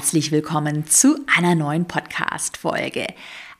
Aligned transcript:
herzlich 0.00 0.32
willkommen 0.32 0.86
zu 0.86 1.18
einer 1.26 1.54
neuen 1.54 1.84
Podcast-Folge. 1.84 3.06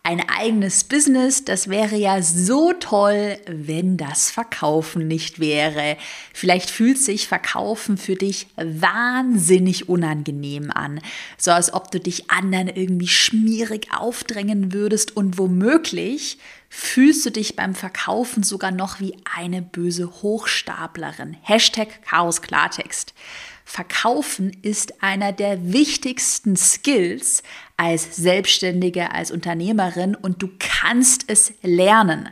Ein 0.03 0.27
eigenes 0.27 0.85
Business, 0.85 1.45
das 1.45 1.69
wäre 1.69 1.97
ja 1.97 2.23
so 2.23 2.73
toll, 2.73 3.37
wenn 3.47 3.99
das 3.99 4.31
Verkaufen 4.31 5.07
nicht 5.07 5.39
wäre. 5.39 5.99
Vielleicht 6.33 6.71
fühlt 6.71 6.97
sich 6.97 7.29
Verkaufen 7.29 7.99
für 7.99 8.15
dich 8.15 8.47
wahnsinnig 8.57 9.91
unangenehm 9.91 10.71
an. 10.71 11.03
So 11.37 11.51
als 11.51 11.75
ob 11.75 11.91
du 11.91 12.01
dich 12.01 12.31
anderen 12.31 12.69
irgendwie 12.69 13.09
schmierig 13.09 13.89
aufdrängen 13.95 14.73
würdest 14.73 15.15
und 15.15 15.37
womöglich 15.37 16.39
fühlst 16.71 17.27
du 17.27 17.31
dich 17.31 17.55
beim 17.55 17.75
Verkaufen 17.75 18.45
sogar 18.45 18.71
noch 18.71 18.99
wie 18.99 19.15
eine 19.37 19.61
böse 19.61 20.11
Hochstaplerin. 20.23 21.37
Hashtag 21.43 22.03
Chaos 22.03 22.41
Klartext. 22.41 23.13
Verkaufen 23.71 24.51
ist 24.63 25.01
einer 25.01 25.31
der 25.31 25.73
wichtigsten 25.73 26.57
Skills 26.57 27.45
als 27.77 28.17
Selbstständige, 28.17 29.13
als 29.13 29.31
Unternehmerin 29.31 30.17
und 30.17 30.43
du 30.43 30.49
kannst 30.59 31.31
es 31.31 31.53
lernen 31.63 32.31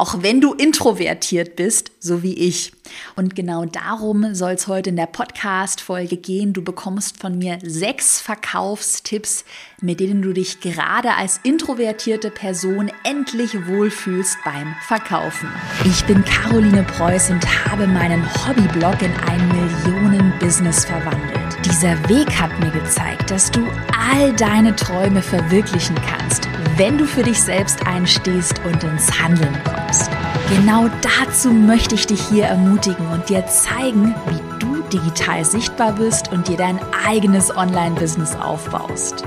auch 0.00 0.22
wenn 0.22 0.40
du 0.40 0.54
introvertiert 0.54 1.56
bist, 1.56 1.92
so 2.00 2.22
wie 2.22 2.32
ich. 2.32 2.72
Und 3.16 3.36
genau 3.36 3.66
darum 3.66 4.34
soll 4.34 4.52
es 4.52 4.66
heute 4.66 4.90
in 4.90 4.96
der 4.96 5.06
Podcast-Folge 5.06 6.16
gehen. 6.16 6.54
Du 6.54 6.62
bekommst 6.62 7.18
von 7.18 7.36
mir 7.36 7.58
sechs 7.62 8.20
Verkaufstipps, 8.20 9.44
mit 9.82 10.00
denen 10.00 10.22
du 10.22 10.32
dich 10.32 10.60
gerade 10.60 11.14
als 11.16 11.38
introvertierte 11.42 12.30
Person 12.30 12.90
endlich 13.04 13.66
wohlfühlst 13.68 14.38
beim 14.42 14.74
Verkaufen. 14.86 15.50
Ich 15.84 16.04
bin 16.06 16.24
Caroline 16.24 16.82
Preuß 16.82 17.30
und 17.30 17.66
habe 17.66 17.86
meinen 17.86 18.24
Hobbyblog 18.46 19.02
in 19.02 19.12
ein 19.28 19.48
Millionen-Business 19.48 20.86
verwandelt. 20.86 21.58
Dieser 21.64 21.96
Weg 22.08 22.30
hat 22.40 22.58
mir 22.58 22.70
gezeigt, 22.70 23.30
dass 23.30 23.50
du 23.50 23.66
all 24.10 24.32
deine 24.32 24.74
Träume 24.74 25.20
verwirklichen 25.20 25.96
kannst 26.08 26.49
wenn 26.76 26.98
du 26.98 27.06
für 27.06 27.22
dich 27.22 27.40
selbst 27.40 27.86
einstehst 27.86 28.60
und 28.64 28.82
ins 28.82 29.20
Handeln 29.20 29.56
kommst. 29.64 30.10
Genau 30.48 30.88
dazu 31.02 31.50
möchte 31.50 31.94
ich 31.94 32.06
dich 32.06 32.20
hier 32.28 32.44
ermutigen 32.44 33.06
und 33.08 33.28
dir 33.28 33.46
zeigen, 33.46 34.14
wie 34.28 34.58
du 34.58 34.82
digital 34.92 35.44
sichtbar 35.44 35.92
bist 35.92 36.32
und 36.32 36.48
dir 36.48 36.56
dein 36.56 36.80
eigenes 37.06 37.56
Online-Business 37.56 38.34
aufbaust. 38.36 39.24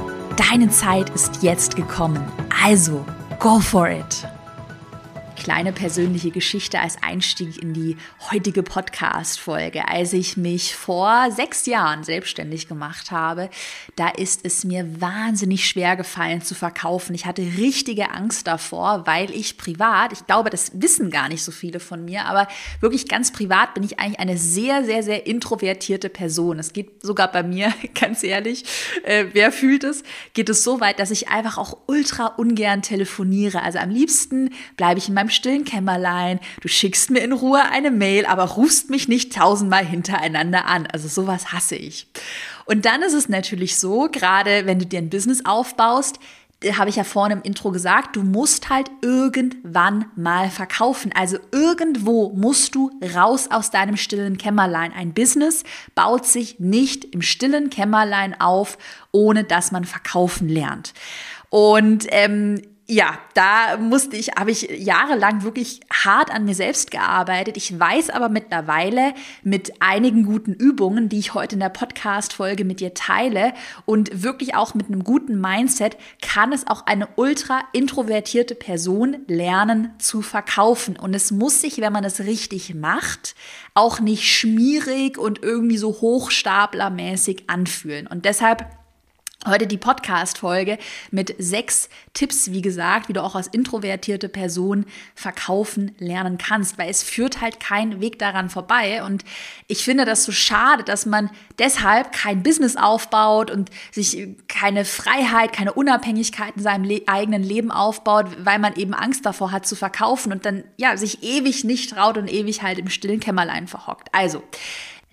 Deine 0.49 0.69
Zeit 0.69 1.09
ist 1.11 1.43
jetzt 1.43 1.75
gekommen. 1.75 2.23
Also, 2.63 3.05
go 3.39 3.59
for 3.59 3.89
it! 3.89 4.27
Kleine 5.35 5.71
persönliche 5.71 6.31
Geschichte 6.31 6.79
als 6.79 6.97
Einstieg 7.01 7.61
in 7.61 7.73
die 7.73 7.97
heutige 8.31 8.63
Podcast-Folge. 8.63 9.87
Als 9.87 10.13
ich 10.13 10.37
mich 10.37 10.75
vor 10.75 11.31
sechs 11.31 11.65
Jahren 11.65 12.03
selbstständig 12.03 12.67
gemacht 12.67 13.11
habe, 13.11 13.49
da 13.95 14.09
ist 14.09 14.41
es 14.43 14.63
mir 14.63 15.01
wahnsinnig 15.01 15.67
schwer 15.67 15.95
gefallen 15.95 16.41
zu 16.41 16.55
verkaufen. 16.55 17.13
Ich 17.15 17.25
hatte 17.25 17.41
richtige 17.57 18.11
Angst 18.11 18.47
davor, 18.47 19.05
weil 19.05 19.31
ich 19.31 19.57
privat, 19.57 20.13
ich 20.13 20.25
glaube, 20.25 20.49
das 20.49 20.71
wissen 20.75 21.09
gar 21.09 21.29
nicht 21.29 21.43
so 21.43 21.51
viele 21.51 21.79
von 21.79 22.05
mir, 22.05 22.25
aber 22.25 22.47
wirklich 22.79 23.07
ganz 23.07 23.31
privat 23.31 23.73
bin 23.73 23.83
ich 23.83 23.99
eigentlich 23.99 24.19
eine 24.19 24.37
sehr, 24.37 24.83
sehr, 24.83 25.03
sehr 25.03 25.25
introvertierte 25.25 26.09
Person. 26.09 26.59
Es 26.59 26.73
geht 26.73 27.01
sogar 27.03 27.31
bei 27.31 27.43
mir, 27.43 27.73
ganz 27.99 28.23
ehrlich, 28.23 28.65
äh, 29.03 29.25
wer 29.33 29.51
fühlt 29.51 29.83
es, 29.83 30.03
geht 30.33 30.49
es 30.49 30.63
so 30.63 30.79
weit, 30.79 30.99
dass 30.99 31.11
ich 31.11 31.29
einfach 31.29 31.57
auch 31.57 31.77
ultra 31.87 32.27
ungern 32.27 32.81
telefoniere. 32.81 33.61
Also 33.61 33.79
am 33.79 33.89
liebsten 33.89 34.51
bleibe 34.77 34.99
ich 34.99 35.07
in 35.07 35.13
meinem 35.13 35.22
stillen 35.29 35.65
Kämmerlein, 35.65 36.39
du 36.61 36.67
schickst 36.67 37.09
mir 37.09 37.19
in 37.19 37.31
Ruhe 37.31 37.61
eine 37.71 37.91
Mail, 37.91 38.25
aber 38.25 38.43
rufst 38.43 38.89
mich 38.89 39.07
nicht 39.07 39.33
tausendmal 39.35 39.85
hintereinander 39.85 40.65
an. 40.65 40.87
Also 40.87 41.07
sowas 41.07 41.51
hasse 41.51 41.75
ich. 41.75 42.07
Und 42.65 42.85
dann 42.85 43.01
ist 43.01 43.13
es 43.13 43.29
natürlich 43.29 43.77
so, 43.77 44.07
gerade 44.11 44.65
wenn 44.65 44.79
du 44.79 44.85
dir 44.85 44.99
ein 44.99 45.09
Business 45.09 45.45
aufbaust, 45.45 46.19
habe 46.71 46.89
ich 46.89 46.95
ja 46.95 47.03
vorne 47.03 47.35
im 47.35 47.41
Intro 47.41 47.71
gesagt, 47.71 48.15
du 48.15 48.23
musst 48.23 48.69
halt 48.69 48.89
irgendwann 49.01 50.05
mal 50.15 50.49
verkaufen. 50.49 51.11
Also 51.13 51.37
irgendwo 51.51 52.29
musst 52.29 52.75
du 52.75 52.91
raus 53.13 53.49
aus 53.51 53.71
deinem 53.71 53.97
stillen 53.97 54.37
Kämmerlein. 54.37 54.93
Ein 54.93 55.13
Business 55.13 55.63
baut 55.95 56.25
sich 56.25 56.59
nicht 56.59 57.05
im 57.05 57.21
stillen 57.21 57.69
Kämmerlein 57.69 58.39
auf, 58.39 58.77
ohne 59.11 59.43
dass 59.43 59.71
man 59.71 59.85
verkaufen 59.85 60.47
lernt. 60.47 60.93
Und 61.49 62.07
ähm, 62.09 62.61
ja, 62.85 63.17
da 63.33 63.77
musste 63.77 64.17
ich, 64.17 64.31
habe 64.37 64.51
ich 64.51 64.63
jahrelang 64.69 65.43
wirklich 65.43 65.79
hart 65.91 66.29
an 66.31 66.43
mir 66.43 66.53
selbst 66.53 66.91
gearbeitet. 66.91 67.55
Ich 67.55 67.79
weiß 67.79 68.09
aber 68.09 68.27
mittlerweile 68.27 69.13
mit 69.41 69.81
einigen 69.81 70.25
guten 70.25 70.53
Übungen, 70.53 71.07
die 71.07 71.19
ich 71.19 71.33
heute 71.33 71.55
in 71.55 71.61
der 71.61 71.69
Podcast-Folge 71.69 72.65
mit 72.65 72.81
dir 72.81 72.93
teile 72.93 73.53
und 73.85 74.21
wirklich 74.21 74.55
auch 74.55 74.73
mit 74.73 74.87
einem 74.87 75.05
guten 75.05 75.39
Mindset, 75.39 75.95
kann 76.21 76.51
es 76.51 76.67
auch 76.67 76.85
eine 76.85 77.07
ultra 77.15 77.61
introvertierte 77.71 78.53
Person 78.53 79.17
lernen 79.27 79.93
zu 79.97 80.21
verkaufen. 80.21 80.97
Und 80.97 81.13
es 81.13 81.31
muss 81.31 81.61
sich, 81.61 81.79
wenn 81.79 81.93
man 81.93 82.03
es 82.03 82.19
richtig 82.19 82.75
macht, 82.75 83.35
auch 83.75 84.01
nicht 84.01 84.29
schmierig 84.29 85.17
und 85.17 85.41
irgendwie 85.41 85.77
so 85.77 86.01
hochstaplermäßig 86.01 87.49
anfühlen. 87.49 88.07
Und 88.07 88.25
deshalb 88.25 88.65
Heute 89.45 89.67
die 89.67 89.77
Podcast-Folge 89.77 90.77
mit 91.11 91.35
sechs 91.37 91.89
Tipps, 92.13 92.51
wie 92.51 92.61
gesagt, 92.61 93.09
wie 93.09 93.13
du 93.13 93.21
auch 93.21 93.35
als 93.35 93.47
introvertierte 93.47 94.29
Person 94.29 94.85
verkaufen 95.15 95.93
lernen 95.97 96.37
kannst, 96.37 96.77
weil 96.77 96.89
es 96.89 97.03
führt 97.03 97.41
halt 97.41 97.59
kein 97.59 97.99
Weg 97.99 98.19
daran 98.19 98.49
vorbei. 98.49 99.03
Und 99.03 99.25
ich 99.67 99.83
finde 99.83 100.05
das 100.05 100.23
so 100.23 100.31
schade, 100.31 100.85
dass 100.85 101.05
man 101.05 101.29
deshalb 101.59 102.13
kein 102.13 102.41
Business 102.41 102.77
aufbaut 102.77 103.51
und 103.51 103.69
sich 103.91 104.29
keine 104.47 104.85
Freiheit, 104.85 105.51
keine 105.51 105.73
Unabhängigkeit 105.73 106.55
in 106.55 106.63
seinem 106.63 106.85
le 106.85 107.01
eigenen 107.07 107.43
Leben 107.43 107.69
aufbaut, 107.69 108.27
weil 108.45 108.59
man 108.59 108.77
eben 108.77 108.93
Angst 108.93 109.25
davor 109.25 109.51
hat 109.51 109.67
zu 109.67 109.75
verkaufen 109.75 110.31
und 110.31 110.45
dann, 110.45 110.63
ja, 110.77 110.95
sich 110.95 111.21
ewig 111.21 111.65
nicht 111.65 111.89
traut 111.89 112.17
und 112.17 112.31
ewig 112.31 112.61
halt 112.61 112.79
im 112.79 112.89
stillen 112.89 113.19
Kämmerlein 113.19 113.67
verhockt. 113.67 114.07
Also, 114.13 114.41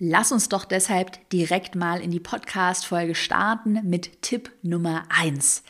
Lass 0.03 0.31
uns 0.31 0.49
doch 0.49 0.65
deshalb 0.65 1.29
direkt 1.29 1.75
mal 1.75 2.01
in 2.01 2.09
die 2.09 2.19
Podcast-Folge 2.19 3.13
starten 3.13 3.81
mit 3.83 4.23
Tipp 4.23 4.51
Nummer 4.63 5.03
eins. 5.09 5.61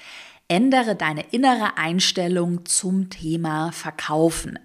Ändere 0.47 0.95
deine 0.95 1.25
innere 1.31 1.77
Einstellung 1.77 2.65
zum 2.65 3.09
Thema 3.09 3.73
Verkaufen. 3.73 4.57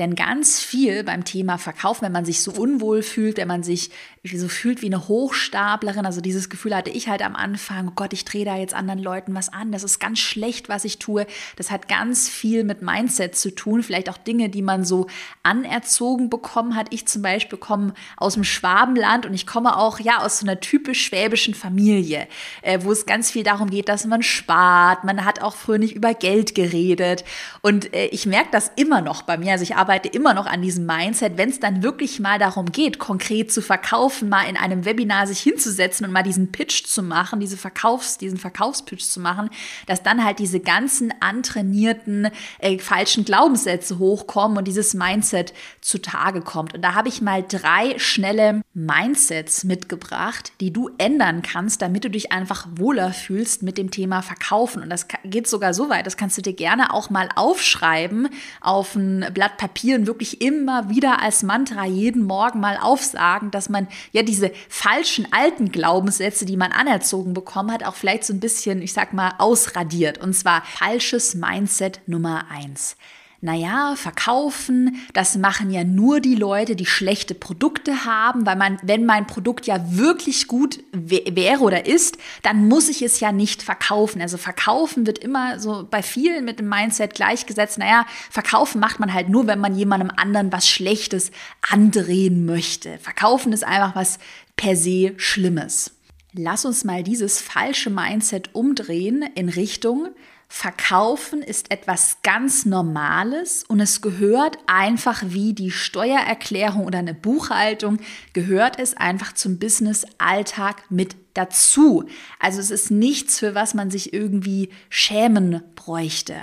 Denn 0.00 0.14
ganz 0.14 0.60
viel 0.60 1.04
beim 1.04 1.26
Thema 1.26 1.58
Verkaufen, 1.58 2.06
wenn 2.06 2.12
man 2.12 2.24
sich 2.24 2.40
so 2.40 2.52
unwohl 2.52 3.02
fühlt, 3.02 3.36
wenn 3.36 3.46
man 3.46 3.62
sich 3.62 3.90
so 4.24 4.48
fühlt 4.48 4.80
wie 4.80 4.86
eine 4.86 5.08
Hochstaplerin, 5.08 6.06
also 6.06 6.22
dieses 6.22 6.48
Gefühl 6.48 6.74
hatte 6.74 6.88
ich 6.90 7.08
halt 7.08 7.22
am 7.22 7.36
Anfang, 7.36 7.88
oh 7.88 7.92
Gott, 7.94 8.14
ich 8.14 8.24
drehe 8.24 8.46
da 8.46 8.56
jetzt 8.56 8.72
anderen 8.72 8.98
Leuten 8.98 9.34
was 9.34 9.50
an, 9.50 9.72
das 9.72 9.82
ist 9.82 9.98
ganz 9.98 10.18
schlecht, 10.18 10.70
was 10.70 10.86
ich 10.86 10.98
tue. 10.98 11.26
Das 11.56 11.70
hat 11.70 11.86
ganz 11.86 12.30
viel 12.30 12.64
mit 12.64 12.80
Mindset 12.80 13.36
zu 13.36 13.54
tun, 13.54 13.82
vielleicht 13.82 14.08
auch 14.08 14.16
Dinge, 14.16 14.48
die 14.48 14.62
man 14.62 14.84
so 14.84 15.06
anerzogen 15.42 16.30
bekommen 16.30 16.76
hat. 16.76 16.86
Ich 16.90 17.06
zum 17.06 17.20
Beispiel 17.20 17.58
komme 17.58 17.92
aus 18.16 18.34
dem 18.34 18.44
Schwabenland 18.44 19.26
und 19.26 19.34
ich 19.34 19.46
komme 19.46 19.76
auch 19.76 20.00
ja 20.00 20.22
aus 20.24 20.38
so 20.38 20.46
einer 20.46 20.60
typisch 20.60 21.04
schwäbischen 21.04 21.52
Familie, 21.52 22.26
äh, 22.62 22.78
wo 22.82 22.92
es 22.92 23.04
ganz 23.04 23.30
viel 23.30 23.42
darum 23.42 23.68
geht, 23.68 23.90
dass 23.90 24.06
man 24.06 24.22
spart. 24.22 25.04
Man 25.04 25.26
hat 25.26 25.42
auch 25.42 25.56
früher 25.56 25.78
nicht 25.78 25.94
über 25.94 26.14
Geld 26.14 26.54
geredet 26.54 27.24
und 27.60 27.92
äh, 27.94 28.06
ich 28.06 28.24
merke 28.24 28.48
das 28.50 28.72
immer 28.76 29.02
noch 29.02 29.22
bei 29.22 29.36
mir. 29.36 29.52
Also 29.52 29.62
ich 29.62 29.76
arbeite 29.76 29.89
immer 29.96 30.34
noch 30.34 30.46
an 30.46 30.62
diesem 30.62 30.86
Mindset, 30.86 31.36
wenn 31.36 31.50
es 31.50 31.60
dann 31.60 31.82
wirklich 31.82 32.20
mal 32.20 32.38
darum 32.38 32.72
geht, 32.72 32.98
konkret 32.98 33.52
zu 33.52 33.62
verkaufen, 33.62 34.28
mal 34.28 34.44
in 34.44 34.56
einem 34.56 34.84
Webinar 34.84 35.26
sich 35.26 35.40
hinzusetzen 35.40 36.06
und 36.06 36.12
mal 36.12 36.22
diesen 36.22 36.52
Pitch 36.52 36.84
zu 36.84 37.02
machen, 37.02 37.40
diese 37.40 37.56
Verkaufs, 37.56 38.18
diesen 38.18 38.38
Verkaufspitch 38.38 39.04
zu 39.04 39.20
machen, 39.20 39.50
dass 39.86 40.02
dann 40.02 40.24
halt 40.24 40.38
diese 40.38 40.60
ganzen 40.60 41.12
antrainierten 41.20 42.28
äh, 42.58 42.78
falschen 42.78 43.24
Glaubenssätze 43.24 43.98
hochkommen 43.98 44.58
und 44.58 44.68
dieses 44.68 44.94
Mindset 44.94 45.52
zutage 45.80 46.40
kommt. 46.42 46.74
Und 46.74 46.82
da 46.82 46.94
habe 46.94 47.08
ich 47.08 47.20
mal 47.20 47.42
drei 47.46 47.98
schnelle 47.98 48.62
Mindsets 48.74 49.64
mitgebracht, 49.64 50.52
die 50.60 50.72
du 50.72 50.90
ändern 50.98 51.42
kannst, 51.42 51.82
damit 51.82 52.04
du 52.04 52.10
dich 52.10 52.32
einfach 52.32 52.68
wohler 52.76 53.12
fühlst 53.12 53.62
mit 53.62 53.78
dem 53.78 53.90
Thema 53.90 54.22
Verkaufen. 54.22 54.82
Und 54.82 54.90
das 54.90 55.06
geht 55.24 55.48
sogar 55.48 55.74
so 55.74 55.88
weit, 55.88 56.06
das 56.06 56.16
kannst 56.16 56.38
du 56.38 56.42
dir 56.42 56.54
gerne 56.54 56.92
auch 56.92 57.10
mal 57.10 57.28
aufschreiben 57.34 58.28
auf 58.60 58.94
ein 58.94 59.26
Blatt 59.32 59.56
Papier 59.56 59.69
Papieren 59.70 60.08
wirklich 60.08 60.40
immer 60.40 60.90
wieder 60.90 61.22
als 61.22 61.44
Mantra 61.44 61.86
jeden 61.86 62.24
Morgen 62.24 62.58
mal 62.58 62.76
aufsagen, 62.76 63.52
dass 63.52 63.68
man 63.68 63.86
ja 64.10 64.24
diese 64.24 64.50
falschen 64.68 65.32
alten 65.32 65.70
Glaubenssätze, 65.70 66.44
die 66.44 66.56
man 66.56 66.72
anerzogen 66.72 67.34
bekommen 67.34 67.70
hat, 67.70 67.84
auch 67.84 67.94
vielleicht 67.94 68.24
so 68.24 68.32
ein 68.32 68.40
bisschen, 68.40 68.82
ich 68.82 68.92
sag 68.92 69.12
mal, 69.12 69.34
ausradiert. 69.38 70.18
Und 70.18 70.34
zwar 70.34 70.64
falsches 70.64 71.36
Mindset 71.36 72.00
Nummer 72.06 72.46
eins 72.50 72.96
naja, 73.42 73.94
verkaufen, 73.96 75.00
das 75.14 75.38
machen 75.38 75.70
ja 75.70 75.82
nur 75.82 76.20
die 76.20 76.34
Leute, 76.34 76.76
die 76.76 76.84
schlechte 76.84 77.34
Produkte 77.34 78.04
haben, 78.04 78.44
weil 78.44 78.56
man, 78.56 78.78
wenn 78.82 79.06
mein 79.06 79.26
Produkt 79.26 79.66
ja 79.66 79.80
wirklich 79.96 80.46
gut 80.46 80.80
wäre 80.92 81.60
oder 81.60 81.86
ist, 81.86 82.18
dann 82.42 82.68
muss 82.68 82.90
ich 82.90 83.00
es 83.00 83.18
ja 83.18 83.32
nicht 83.32 83.62
verkaufen. 83.62 84.20
Also 84.20 84.36
verkaufen 84.36 85.06
wird 85.06 85.18
immer 85.18 85.58
so 85.58 85.86
bei 85.90 86.02
vielen 86.02 86.44
mit 86.44 86.58
dem 86.58 86.68
Mindset 86.68 87.14
gleichgesetzt, 87.14 87.78
naja, 87.78 88.04
verkaufen 88.30 88.78
macht 88.78 89.00
man 89.00 89.14
halt 89.14 89.30
nur, 89.30 89.46
wenn 89.46 89.58
man 89.58 89.74
jemandem 89.74 90.10
anderen 90.14 90.52
was 90.52 90.68
Schlechtes 90.68 91.30
andrehen 91.70 92.44
möchte. 92.44 92.98
Verkaufen 92.98 93.54
ist 93.54 93.64
einfach 93.64 93.96
was 93.96 94.18
per 94.56 94.76
se 94.76 95.14
Schlimmes. 95.16 95.92
Lass 96.34 96.66
uns 96.66 96.84
mal 96.84 97.02
dieses 97.02 97.40
falsche 97.40 97.88
Mindset 97.88 98.54
umdrehen 98.54 99.24
in 99.34 99.48
Richtung 99.48 100.08
Verkaufen 100.52 101.42
ist 101.42 101.70
etwas 101.70 102.18
ganz 102.24 102.66
Normales 102.66 103.62
und 103.62 103.78
es 103.78 104.02
gehört 104.02 104.58
einfach 104.66 105.22
wie 105.24 105.54
die 105.54 105.70
Steuererklärung 105.70 106.84
oder 106.86 106.98
eine 106.98 107.14
Buchhaltung, 107.14 107.98
gehört 108.32 108.76
es 108.80 108.96
einfach 108.96 109.32
zum 109.32 109.60
Business-Alltag 109.60 110.90
mit 110.90 111.14
dazu. 111.34 112.04
Also 112.40 112.58
es 112.58 112.72
ist 112.72 112.90
nichts, 112.90 113.38
für 113.38 113.54
was 113.54 113.74
man 113.74 113.92
sich 113.92 114.12
irgendwie 114.12 114.70
schämen 114.88 115.62
bräuchte. 115.76 116.34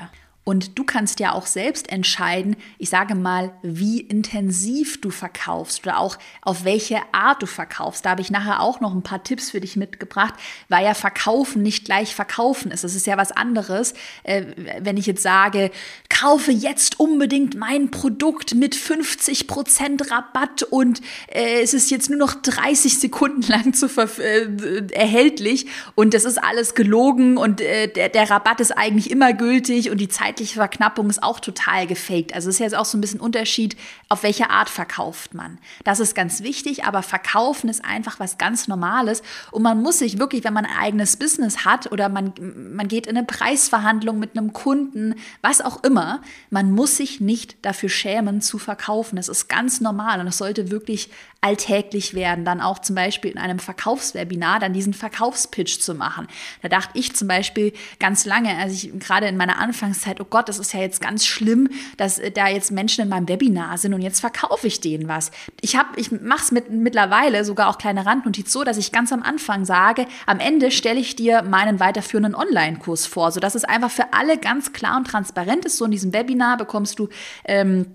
Und 0.47 0.79
du 0.79 0.85
kannst 0.85 1.19
ja 1.19 1.33
auch 1.33 1.45
selbst 1.45 1.91
entscheiden, 1.91 2.55
ich 2.77 2.89
sage 2.89 3.15
mal, 3.15 3.51
wie 3.63 3.99
intensiv 3.99 5.01
du 5.01 5.09
verkaufst 5.09 5.85
oder 5.85 5.99
auch 5.99 6.17
auf 6.41 6.63
welche 6.63 7.01
Art 7.11 7.41
du 7.41 7.47
verkaufst. 7.47 8.05
Da 8.05 8.11
habe 8.11 8.21
ich 8.21 8.31
nachher 8.31 8.61
auch 8.61 8.79
noch 8.79 8.95
ein 8.95 9.03
paar 9.03 9.25
Tipps 9.25 9.51
für 9.51 9.59
dich 9.59 9.75
mitgebracht, 9.75 10.35
weil 10.69 10.85
ja 10.85 10.93
Verkaufen 10.93 11.63
nicht 11.63 11.83
gleich 11.83 12.15
Verkaufen 12.15 12.71
ist. 12.71 12.85
Das 12.85 12.95
ist 12.95 13.05
ja 13.05 13.17
was 13.17 13.33
anderes, 13.33 13.93
äh, 14.23 14.45
wenn 14.79 14.95
ich 14.95 15.05
jetzt 15.05 15.21
sage, 15.21 15.69
kaufe 16.07 16.53
jetzt 16.53 16.97
unbedingt 16.97 17.57
mein 17.57 17.91
Produkt 17.91 18.55
mit 18.55 18.73
50 18.73 19.47
Prozent 19.47 20.09
Rabatt 20.11 20.63
und 20.63 21.01
äh, 21.27 21.59
es 21.61 21.73
ist 21.73 21.91
jetzt 21.91 22.09
nur 22.09 22.19
noch 22.19 22.33
30 22.33 22.97
Sekunden 22.97 23.41
lang 23.49 23.73
zu 23.73 23.87
äh, 23.97 24.93
erhältlich 24.93 25.65
und 25.95 26.13
das 26.13 26.23
ist 26.23 26.41
alles 26.41 26.73
gelogen 26.73 27.35
und 27.35 27.59
der, 27.59 27.87
der 27.87 28.29
Rabatt 28.29 28.61
ist 28.61 28.71
eigentlich 28.71 29.11
immer 29.11 29.33
gültig 29.33 29.89
und 29.89 29.97
die 29.97 30.07
Zeit 30.07 30.36
zeitliche 30.37 30.55
Verknappung 30.55 31.09
ist 31.09 31.23
auch 31.23 31.39
total 31.39 31.87
gefaked. 31.87 32.33
Also 32.35 32.49
es 32.49 32.55
ist 32.55 32.59
jetzt 32.59 32.75
auch 32.75 32.85
so 32.85 32.97
ein 32.97 33.01
bisschen 33.01 33.19
Unterschied, 33.19 33.75
auf 34.07 34.21
welche 34.21 34.51
Art 34.51 34.69
verkauft 34.69 35.33
man. 35.33 35.57
Das 35.83 35.99
ist 35.99 36.13
ganz 36.13 36.43
wichtig, 36.43 36.83
aber 36.83 37.01
verkaufen 37.01 37.69
ist 37.69 37.83
einfach 37.83 38.19
was 38.19 38.37
ganz 38.37 38.67
Normales 38.67 39.23
und 39.51 39.63
man 39.63 39.81
muss 39.81 39.99
sich 39.99 40.19
wirklich, 40.19 40.43
wenn 40.43 40.53
man 40.53 40.65
ein 40.65 40.77
eigenes 40.77 41.17
Business 41.17 41.65
hat 41.65 41.91
oder 41.91 42.07
man, 42.07 42.33
man 42.75 42.87
geht 42.87 43.07
in 43.07 43.17
eine 43.17 43.25
Preisverhandlung 43.25 44.19
mit 44.19 44.37
einem 44.37 44.53
Kunden, 44.53 45.15
was 45.41 45.61
auch 45.61 45.83
immer, 45.83 46.21
man 46.51 46.71
muss 46.71 46.97
sich 46.97 47.19
nicht 47.19 47.65
dafür 47.65 47.89
schämen 47.89 48.41
zu 48.41 48.59
verkaufen. 48.59 49.15
Das 49.15 49.29
ist 49.29 49.47
ganz 49.47 49.81
normal 49.81 50.19
und 50.19 50.27
es 50.27 50.37
sollte 50.37 50.69
wirklich 50.69 51.09
alltäglich 51.47 52.13
werden, 52.13 52.43
dann 52.43 52.59
auch 52.59 52.79
zum 52.79 52.95
Beispiel 52.95 53.31
in 53.31 53.37
einem 53.37 53.59
Verkaufswebinar 53.59 54.59
dann 54.59 54.73
diesen 54.73 54.93
Verkaufspitch 54.93 55.79
zu 55.79 55.95
machen. 55.95 56.27
Da 56.61 56.67
dachte 56.67 56.89
ich 56.93 57.15
zum 57.15 57.29
Beispiel 57.29 57.71
ganz 57.99 58.25
lange, 58.25 58.57
als 58.57 58.73
ich 58.73 58.99
gerade 58.99 59.27
in 59.27 59.37
meiner 59.37 59.57
Anfangszeit, 59.57 60.19
oh 60.19 60.25
Gott, 60.29 60.49
das 60.49 60.59
ist 60.59 60.73
ja 60.73 60.81
jetzt 60.81 60.99
ganz 60.99 61.25
schlimm, 61.25 61.69
dass 61.95 62.19
äh, 62.19 62.31
da 62.31 62.49
jetzt 62.49 62.71
Menschen 62.71 63.03
in 63.03 63.09
meinem 63.09 63.29
Webinar 63.29 63.77
sind 63.77 63.93
und 63.93 64.01
jetzt 64.01 64.19
verkaufe 64.19 64.67
ich 64.67 64.81
denen 64.81 65.07
was. 65.07 65.31
Ich 65.61 65.77
habe, 65.77 65.87
ich 65.95 66.11
mache 66.11 66.43
es 66.43 66.51
mit, 66.51 66.69
mittlerweile 66.69 67.45
sogar 67.45 67.69
auch 67.69 67.77
kleine 67.77 68.05
Randnotiz 68.05 68.51
so, 68.51 68.65
dass 68.65 68.75
ich 68.75 68.91
ganz 68.91 69.13
am 69.13 69.23
Anfang 69.23 69.63
sage, 69.63 70.05
am 70.25 70.41
Ende 70.41 70.69
stelle 70.69 70.99
ich 70.99 71.15
dir 71.15 71.43
meinen 71.43 71.79
weiterführenden 71.79 72.35
Online-Kurs 72.35 73.05
vor, 73.05 73.31
sodass 73.31 73.55
es 73.55 73.63
einfach 73.63 73.91
für 73.91 74.11
alle 74.11 74.37
ganz 74.37 74.73
klar 74.73 74.97
und 74.97 75.07
transparent 75.07 75.63
ist. 75.63 75.77
So 75.77 75.85
in 75.85 75.91
diesem 75.91 76.11
Webinar 76.11 76.57
bekommst 76.57 76.99
du 76.99 77.07
ähm, 77.45 77.85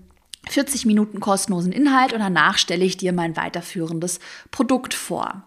40 0.49 0.87
Minuten 0.87 1.21
kostenlosen 1.21 1.73
Inhalt 1.73 2.13
und 2.13 2.21
danach 2.21 2.59
stelle 2.59 2.85
ich 2.85 2.97
dir 2.97 3.13
mein 3.13 3.37
weiterführendes 3.37 4.21
Produkt 4.51 4.95
vor. 4.95 5.45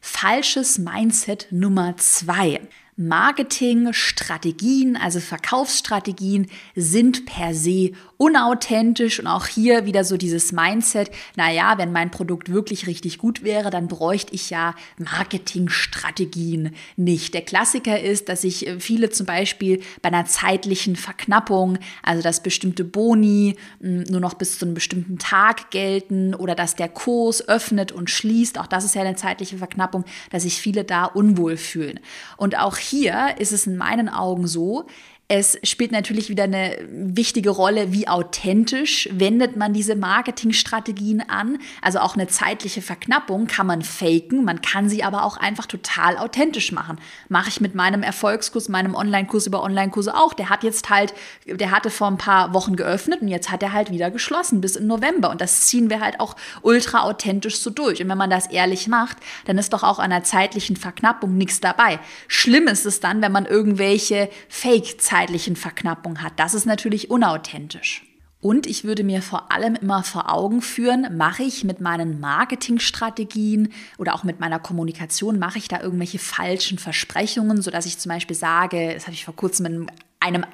Falsches 0.00 0.78
Mindset 0.78 1.48
Nummer 1.50 1.96
zwei. 1.96 2.60
Marketingstrategien, 2.96 4.96
also 4.96 5.18
Verkaufsstrategien, 5.18 6.46
sind 6.76 7.26
per 7.26 7.52
se 7.54 7.90
unauthentisch 8.24 9.20
und 9.20 9.26
auch 9.26 9.46
hier 9.46 9.84
wieder 9.84 10.02
so 10.02 10.16
dieses 10.16 10.50
Mindset, 10.50 11.10
naja, 11.36 11.76
wenn 11.76 11.92
mein 11.92 12.10
Produkt 12.10 12.50
wirklich 12.50 12.86
richtig 12.86 13.18
gut 13.18 13.44
wäre, 13.44 13.68
dann 13.68 13.86
bräuchte 13.86 14.34
ich 14.34 14.48
ja 14.48 14.74
Marketingstrategien 14.96 16.74
nicht. 16.96 17.34
Der 17.34 17.42
Klassiker 17.42 18.00
ist, 18.00 18.30
dass 18.30 18.40
sich 18.40 18.66
äh, 18.66 18.80
viele 18.80 19.10
zum 19.10 19.26
Beispiel 19.26 19.82
bei 20.00 20.08
einer 20.08 20.24
zeitlichen 20.24 20.96
Verknappung, 20.96 21.78
also 22.02 22.22
dass 22.22 22.42
bestimmte 22.42 22.82
Boni 22.82 23.56
hm, 23.82 24.04
nur 24.04 24.20
noch 24.20 24.32
bis 24.32 24.58
zu 24.58 24.64
einem 24.64 24.72
bestimmten 24.72 25.18
Tag 25.18 25.70
gelten 25.70 26.34
oder 26.34 26.54
dass 26.54 26.76
der 26.76 26.88
Kurs 26.88 27.46
öffnet 27.46 27.92
und 27.92 28.08
schließt, 28.08 28.58
auch 28.58 28.66
das 28.66 28.86
ist 28.86 28.94
ja 28.94 29.02
eine 29.02 29.16
zeitliche 29.16 29.58
Verknappung, 29.58 30.04
dass 30.30 30.44
sich 30.44 30.54
viele 30.54 30.84
da 30.84 31.04
unwohl 31.04 31.58
fühlen. 31.58 32.00
Und 32.38 32.58
auch 32.58 32.78
hier 32.78 33.34
ist 33.38 33.52
es 33.52 33.66
in 33.66 33.76
meinen 33.76 34.08
Augen 34.08 34.46
so, 34.46 34.86
es 35.26 35.58
spielt 35.64 35.90
natürlich 35.90 36.28
wieder 36.28 36.44
eine 36.44 36.76
wichtige 36.86 37.48
Rolle, 37.48 37.92
wie 37.94 38.08
authentisch 38.08 39.08
wendet 39.10 39.56
man 39.56 39.72
diese 39.72 39.96
Marketingstrategien 39.96 41.26
an. 41.30 41.56
Also 41.80 42.00
auch 42.00 42.14
eine 42.14 42.26
zeitliche 42.26 42.82
Verknappung 42.82 43.46
kann 43.46 43.66
man 43.66 43.80
faken, 43.80 44.44
man 44.44 44.60
kann 44.60 44.90
sie 44.90 45.02
aber 45.02 45.24
auch 45.24 45.38
einfach 45.38 45.64
total 45.64 46.18
authentisch 46.18 46.72
machen. 46.72 46.98
Mache 47.30 47.48
ich 47.48 47.62
mit 47.62 47.74
meinem 47.74 48.02
Erfolgskurs, 48.02 48.68
meinem 48.68 48.94
Online-Kurs 48.94 49.46
über 49.46 49.62
Online-Kurse 49.62 50.14
auch. 50.14 50.34
Der 50.34 50.50
hat 50.50 50.62
jetzt 50.62 50.90
halt, 50.90 51.14
der 51.46 51.70
hatte 51.70 51.88
vor 51.88 52.08
ein 52.08 52.18
paar 52.18 52.52
Wochen 52.52 52.76
geöffnet 52.76 53.22
und 53.22 53.28
jetzt 53.28 53.50
hat 53.50 53.62
er 53.62 53.72
halt 53.72 53.90
wieder 53.90 54.10
geschlossen 54.10 54.60
bis 54.60 54.76
im 54.76 54.86
November. 54.86 55.30
Und 55.30 55.40
das 55.40 55.68
ziehen 55.68 55.88
wir 55.88 56.00
halt 56.00 56.20
auch 56.20 56.36
ultra 56.60 57.00
authentisch 57.00 57.60
so 57.60 57.70
durch. 57.70 58.02
Und 58.02 58.10
wenn 58.10 58.18
man 58.18 58.28
das 58.28 58.48
ehrlich 58.48 58.88
macht, 58.88 59.16
dann 59.46 59.56
ist 59.56 59.72
doch 59.72 59.84
auch 59.84 60.00
an 60.00 60.12
einer 60.12 60.22
zeitlichen 60.22 60.76
Verknappung 60.76 61.38
nichts 61.38 61.60
dabei. 61.60 61.98
Schlimm 62.28 62.68
ist 62.68 62.84
es 62.84 63.00
dann, 63.00 63.22
wenn 63.22 63.32
man 63.32 63.46
irgendwelche 63.46 64.28
Fake-Zeiten 64.50 65.13
zeitlichen 65.14 65.54
Verknappung 65.54 66.22
hat. 66.22 66.32
Das 66.36 66.54
ist 66.54 66.66
natürlich 66.66 67.08
unauthentisch. 67.08 68.04
Und 68.40 68.66
ich 68.66 68.82
würde 68.82 69.04
mir 69.04 69.22
vor 69.22 69.52
allem 69.52 69.76
immer 69.76 70.02
vor 70.02 70.28
Augen 70.28 70.60
führen, 70.60 71.16
mache 71.16 71.44
ich 71.44 71.62
mit 71.62 71.80
meinen 71.80 72.18
Marketingstrategien 72.18 73.72
oder 73.96 74.16
auch 74.16 74.24
mit 74.24 74.40
meiner 74.40 74.58
Kommunikation, 74.58 75.38
mache 75.38 75.58
ich 75.58 75.68
da 75.68 75.80
irgendwelche 75.80 76.18
falschen 76.18 76.78
Versprechungen, 76.78 77.62
sodass 77.62 77.86
ich 77.86 77.98
zum 77.98 78.10
Beispiel 78.10 78.36
sage, 78.36 78.92
das 78.92 79.04
habe 79.04 79.14
ich 79.14 79.24
vor 79.24 79.36
kurzem 79.36 79.66
in 79.66 79.72
einem 79.74 79.86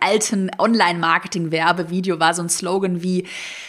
alten 0.00 0.50
Online-Marketing-Werbevideo 0.58 2.18
war 2.18 2.34
so 2.34 2.42
ein 2.42 2.48
Slogan 2.48 3.02
wie, 3.02 3.26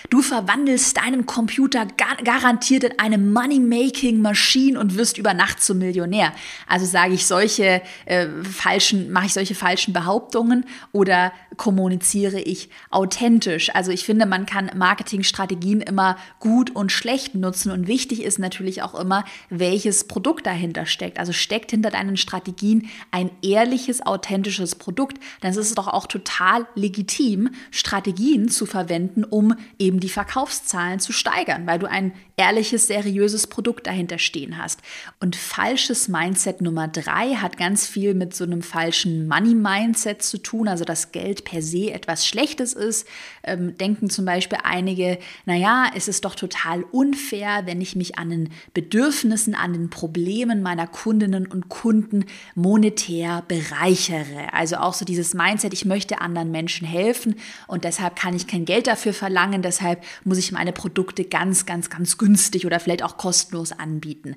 du 0.10 0.22
verwandelst 0.22 0.98
deinen 0.98 1.26
Computer 1.26 1.86
gar 1.86 2.18
garantiert 2.24 2.84
in 2.84 3.00
eine 3.00 3.18
Money-Making-Machine 3.18 4.80
und 4.80 4.98
wirst 4.98 5.18
über 5.18 5.34
Nacht 5.34 5.62
zum 5.62 5.80
Millionär. 5.80 6.34
Also 6.68 6.86
sage 6.86 7.14
ich 7.14 7.26
solche 7.26 7.82
äh, 8.06 8.28
falschen, 8.44 9.12
mache 9.12 9.28
ich 9.28 9.34
solche 9.34 9.56
falschen 9.56 9.94
Behauptungen 9.94 10.66
oder 10.92 11.32
kommuniziere 11.58 12.40
ich 12.40 12.70
authentisch? 12.90 13.74
Also 13.76 13.92
ich 13.92 14.06
finde, 14.06 14.26
man 14.26 14.46
kann 14.46 14.72
Marketingstrategien 14.76 15.82
immer 15.82 16.18
gut 16.40 16.76
und 16.76 16.92
schlecht 16.92 17.36
nutzen 17.36 17.72
und 17.72 17.88
wichtig 17.88 18.24
ist 18.24 18.40
natürlich 18.40 18.82
auch 18.82 18.96
immer, 18.96 19.26
welches 19.50 20.08
Produkt 20.08 20.46
dahinter 20.46 20.86
steckt. 20.86 21.20
Also 21.20 21.34
steckt 21.34 21.72
hinter 21.72 21.90
deinen 21.90 22.18
Strategien 22.18 22.90
ein 23.12 23.32
ehrliches, 23.42 24.06
authentisches 24.06 24.76
Produkt, 24.76 25.18
dann 25.42 25.52
ist 25.52 25.58
es 25.58 25.76
doch 25.76 25.88
auch 25.94 26.08
total 26.08 26.66
legitim, 26.76 27.50
Strategien 27.72 28.50
zu 28.50 28.66
verwenden, 28.66 29.24
um 29.24 29.56
eben 29.80 30.00
die 30.00 30.10
Verkaufszahlen 30.10 31.00
zu 31.00 31.14
steigern, 31.14 31.68
weil 31.68 31.80
du 31.80 31.90
ein 31.90 32.14
ehrliches, 32.38 32.88
seriöses 32.88 33.46
Produkt 33.46 33.86
dahinter 33.86 34.18
stehen 34.18 34.58
hast. 34.58 34.80
Und 35.20 35.36
falsches 35.36 36.08
Mindset 36.08 36.62
Nummer 36.62 36.88
drei 36.88 37.36
hat 37.36 37.58
ganz 37.58 37.88
viel 37.88 38.16
mit 38.16 38.36
so 38.36 38.44
einem 38.44 38.64
falschen 38.64 39.28
Money-Mindset 39.28 40.24
zu 40.24 40.40
tun, 40.40 40.68
also 40.68 40.84
dass 40.84 41.12
Geld 41.12 41.44
per 41.44 41.62
se 41.62 41.92
etwas 41.92 42.26
Schlechtes 42.26 42.74
ist. 42.74 43.08
Ähm, 43.44 43.78
denken 43.78 44.10
zum 44.10 44.26
Beispiel 44.26 44.58
einige, 44.64 45.20
naja, 45.46 45.92
es 45.96 46.08
ist 46.08 46.26
doch 46.26 46.34
total 46.34 46.84
unfair, 46.92 47.62
wenn 47.66 47.80
ich 47.80 47.96
mich 47.96 48.18
an 48.18 48.32
den 48.32 48.50
Bedürfnissen, 48.74 49.54
an 49.54 49.74
den 49.74 49.90
Problemen 49.92 50.64
meiner 50.64 50.88
Kundinnen 50.88 51.46
und 51.46 51.70
Kunden 51.70 52.26
monetär 52.56 53.44
bereichere. 53.48 54.52
Also 54.54 54.78
auch 54.78 54.96
so 54.96 55.06
dieses 55.06 55.34
Mindset, 55.34 55.71
ich 55.74 55.86
möchte 55.86 56.22
anderen 56.22 56.52
Menschen 56.52 56.88
helfen 56.88 57.36
und 57.68 57.84
deshalb 57.84 58.16
kann 58.16 58.36
ich 58.36 58.48
kein 58.48 58.66
Geld 58.66 58.88
dafür 58.88 59.14
verlangen, 59.14 59.62
deshalb 59.62 60.04
muss 60.24 60.38
ich 60.38 60.52
meine 60.52 60.74
Produkte 60.74 61.26
ganz, 61.26 61.66
ganz, 61.66 61.90
ganz 61.90 62.18
günstig 62.18 62.32
günstig 62.52 62.66
oder 62.66 62.80
vielleicht 62.80 63.04
auch 63.04 63.18
kostenlos 63.18 63.72
anbieten. 63.72 64.36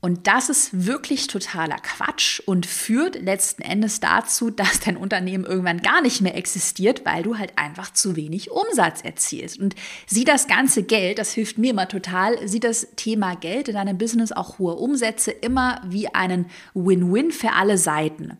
Und 0.00 0.26
das 0.26 0.50
ist 0.50 0.86
wirklich 0.86 1.26
totaler 1.26 1.78
Quatsch 1.78 2.40
und 2.40 2.66
führt 2.66 3.20
letzten 3.20 3.62
Endes 3.62 3.98
dazu, 3.98 4.50
dass 4.56 4.80
dein 4.80 4.96
Unternehmen 4.96 5.44
irgendwann 5.44 5.80
gar 5.80 6.02
nicht 6.02 6.20
mehr 6.20 6.36
existiert, 6.36 7.04
weil 7.04 7.22
du 7.22 7.38
halt 7.38 7.52
einfach 7.56 7.92
zu 7.92 8.14
wenig 8.14 8.50
Umsatz 8.50 9.00
erzielst. 9.02 9.58
Und 9.58 9.74
sieh 10.06 10.24
das 10.24 10.46
ganze 10.46 10.82
Geld, 10.82 11.18
das 11.18 11.32
hilft 11.32 11.58
mir 11.58 11.70
immer 11.70 11.88
total, 11.88 12.36
sieh 12.46 12.60
das 12.60 12.88
Thema 12.96 13.34
Geld 13.34 13.68
in 13.68 13.74
deinem 13.74 13.98
Business, 13.98 14.32
auch 14.32 14.58
hohe 14.58 14.74
Umsätze, 14.74 15.30
immer 15.30 15.80
wie 15.86 16.08
einen 16.14 16.46
Win-Win 16.74 17.32
für 17.32 17.52
alle 17.52 17.78
Seiten. 17.78 18.38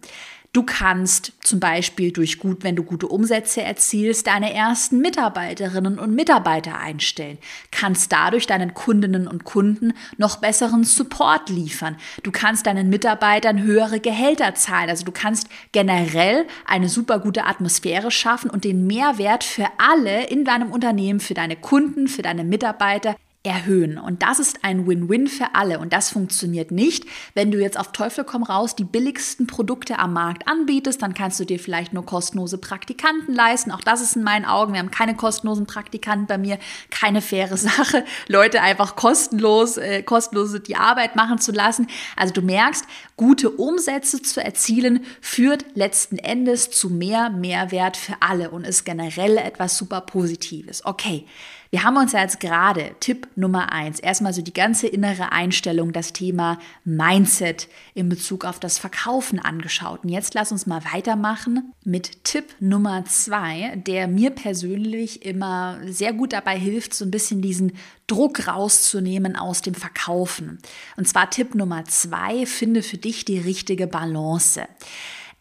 Du 0.57 0.63
kannst 0.63 1.35
zum 1.43 1.61
Beispiel 1.61 2.13
durch 2.13 2.39
gut, 2.39 2.65
wenn 2.65 2.77
du 2.77 2.83
gute 2.83 3.09
Umsätze 3.09 3.61
erzielst, 3.61 4.27
deine 4.27 4.55
ersten 4.55 5.03
Mitarbeiterinnen 5.03 5.99
und 5.99 6.15
Mitarbeiter 6.15 6.79
einstellen, 6.79 7.37
kannst 7.71 8.11
dadurch 8.11 8.47
deinen 8.47 8.73
Kundinnen 8.73 9.29
und 9.29 9.45
Kunden 9.45 9.93
noch 10.17 10.37
besseren 10.37 10.83
Support 10.83 11.51
liefern. 11.51 11.99
Du 12.23 12.31
kannst 12.31 12.65
deinen 12.65 12.89
Mitarbeitern 12.89 13.63
höhere 13.63 14.01
Gehälter 14.01 14.55
zahlen. 14.55 14.89
Also 14.89 15.05
du 15.05 15.13
kannst 15.13 15.51
generell 15.73 16.47
eine 16.65 16.89
super 16.89 17.19
gute 17.19 17.45
Atmosphäre 17.45 18.11
schaffen 18.11 18.49
und 18.49 18.65
den 18.65 18.87
Mehrwert 18.87 19.45
für 19.45 19.67
alle 19.77 20.25
in 20.25 20.47
deinem 20.47 20.73
Unternehmen, 20.73 21.21
für 21.21 21.35
deine 21.35 21.57
Kunden, 21.57 22.09
für 22.09 22.23
deine 22.23 22.45
Mitarbeiter 22.45 23.15
erhöhen. 23.47 23.97
Und 23.97 24.23
das 24.23 24.41
ist 24.41 24.65
ein 24.65 24.87
Win-Win 24.87 25.29
für 25.29 25.55
alle. 25.55 25.79
Und 25.79 25.93
das 25.93 26.11
funktioniert 26.11 26.73
nicht, 26.73 27.05
wenn 27.35 27.53
du 27.53 27.61
jetzt 27.61 27.79
auf 27.79 27.93
Teufel 27.93 28.25
komm 28.25 28.43
raus 28.43 28.75
die 28.75 28.85
billigsten 28.85 29.47
Produkte 29.47 30.01
am 30.01 30.13
Markt 30.13 30.49
anbietest. 30.49 31.01
Dann 31.01 31.15
kannst 31.15 31.39
du 31.39 31.45
dir 31.45 31.61
vielleicht 31.61 31.93
nur 31.93 32.05
kostenlose 32.05 32.59
Praktikanten 32.59 33.33
leisten. 33.33 33.71
Auch 33.71 33.83
das 33.83 34.01
ist 34.01 34.17
in 34.17 34.25
meinen 34.25 34.45
Augen. 34.45 34.73
Wir 34.73 34.81
haben 34.81 34.91
keine 34.91 35.15
kostenlosen 35.15 35.67
Praktikanten 35.67 36.27
bei 36.27 36.39
mir. 36.39 36.59
Keine 36.91 37.23
faire 37.23 37.57
Sache, 37.67 38.05
Leute 38.27 38.63
einfach 38.63 38.97
kostenlos, 38.97 39.77
äh, 39.77 40.03
kostenlose 40.03 40.59
die 40.59 40.77
Arbeit 40.77 41.15
machen 41.15 41.39
zu 41.39 41.53
lassen. 41.53 41.87
Also 42.17 42.35
du 42.35 42.43
merkst, 42.43 42.85
gute 43.17 43.51
Umsätze 43.51 44.21
zu 44.23 44.43
erzielen 44.43 45.05
führt 45.21 45.65
letzten 45.75 46.19
Endes 46.19 46.71
zu 46.71 46.91
mehr 46.91 47.31
Mehrwert 47.31 47.97
für 47.97 48.15
alle 48.21 48.51
und 48.51 48.67
ist 48.67 48.85
generell 48.85 49.39
etwas 49.39 49.79
super 49.79 50.01
Positives. 50.01 50.85
Okay. 50.85 51.27
Wir 51.71 51.83
haben 51.83 51.97
uns 51.97 52.13
ja 52.13 52.21
jetzt 52.21 52.41
gerade 52.41 52.95
Tipp 53.01 53.29
Nummer 53.35 53.73
eins 53.73 53.99
erstmal 53.99 54.33
so 54.33 54.43
die 54.43 54.53
ganze 54.53 54.87
innere 54.87 55.33
Einstellung, 55.33 55.93
das 55.93 56.13
Thema 56.13 56.59
Mindset 56.85 57.69
in 57.95 58.09
Bezug 58.09 58.45
auf 58.45 58.61
das 58.61 58.79
Verkaufen 58.79 59.39
angeschaut. 59.39 60.05
Und 60.05 60.11
jetzt 60.11 60.35
lass 60.35 60.53
uns 60.53 60.67
mal 60.67 60.83
weitermachen 60.93 61.73
mit 61.85 62.25
Tipp 62.25 62.55
Nummer 62.61 63.05
zwei, 63.05 63.77
der 63.77 64.07
mir 64.09 64.31
persönlich 64.31 65.25
immer 65.25 65.79
sehr 65.87 66.13
gut 66.13 66.33
dabei 66.33 66.59
hilft, 66.59 66.95
so 66.95 67.05
ein 67.05 67.11
bisschen 67.11 67.43
diesen 67.43 67.73
Druck 68.07 68.47
rauszunehmen 68.47 69.35
aus 69.37 69.63
dem 69.63 69.75
Verkaufen. 69.75 70.59
Und 70.97 71.09
zwar 71.09 71.31
Tipp 71.31 71.55
Nummer 71.55 71.85
zwei, 71.87 72.47
finde 72.47 72.83
für 72.83 72.99
dich 72.99 73.25
die 73.25 73.39
richtige 73.39 73.87
Balance. 73.87 74.69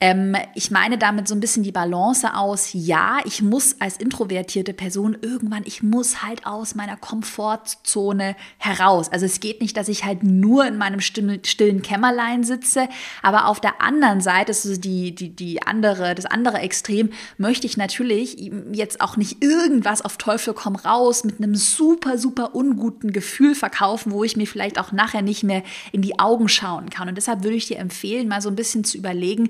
Ähm, 0.02 0.36
ich 0.56 0.72
meine 0.72 0.98
damit 0.98 1.26
so 1.26 1.34
ein 1.34 1.40
bisschen 1.40 1.64
die 1.64 1.72
Balance 1.72 2.36
aus, 2.36 2.72
ja, 2.74 3.20
ich 3.24 3.42
muss 3.42 3.78
als 3.80 3.96
introvertierte 3.96 4.74
Person 4.74 5.18
irgendwann, 5.22 5.64
ich 5.66 5.84
muss 5.84 6.22
halt 6.22 6.46
aus 6.46 6.76
meiner 6.76 6.98
Komfortzone 6.98 8.36
heraus. 8.58 9.10
Also 9.10 9.26
es 9.26 9.40
geht 9.40 9.62
nicht, 9.62 9.78
dass 9.78 9.88
ich 9.88 10.04
halt 10.04 10.22
nur 10.22 10.66
in 10.66 10.78
meinem 10.78 11.00
stillen 11.00 11.82
Kämmerlein 11.82 12.44
sitze, 12.44 12.90
aber 13.22 13.48
auf 13.48 13.62
der 13.62 13.82
anderen 13.82 14.20
Seite, 14.20 14.48
das 14.48 14.66
ist 14.66 14.84
die, 14.84 15.16
die, 15.16 15.34
die 15.34 15.64
andere, 15.64 16.14
das 16.14 16.26
andere 16.26 16.60
Extrem, 16.60 17.12
möchte 17.38 17.66
ich 17.66 17.78
natürlich 17.78 18.52
jetzt 18.74 19.00
auch 19.00 19.16
nicht 19.16 19.42
irgendwas 19.42 20.02
auf 20.02 20.18
Teufel 20.18 20.54
komm 20.54 20.76
raus 20.76 21.24
mit 21.24 21.38
einem 21.38 21.56
super, 21.56 22.18
super 22.18 22.54
unguten 22.54 23.14
Gefühl 23.14 23.56
verkaufen, 23.56 24.12
wo 24.12 24.26
ich 24.26 24.36
mir 24.36 24.46
vielleicht 24.46 24.78
auch 24.78 24.92
nachher 24.92 25.22
nicht 25.22 25.44
mehr 25.44 25.64
in 25.94 26.02
die 26.02 26.20
Augen 26.20 26.50
schauen 26.50 26.90
kann. 26.90 27.08
Und 27.08 27.16
deshalb 27.16 27.46
würde 27.46 27.56
ich 27.56 27.68
dir 27.68 27.80
empfehlen, 27.80 28.28
mal 28.28 28.42
so 28.42 28.50
ein 28.50 28.58
bisschen 28.58 28.84
zu 28.84 28.98
überlegen, 28.98 29.50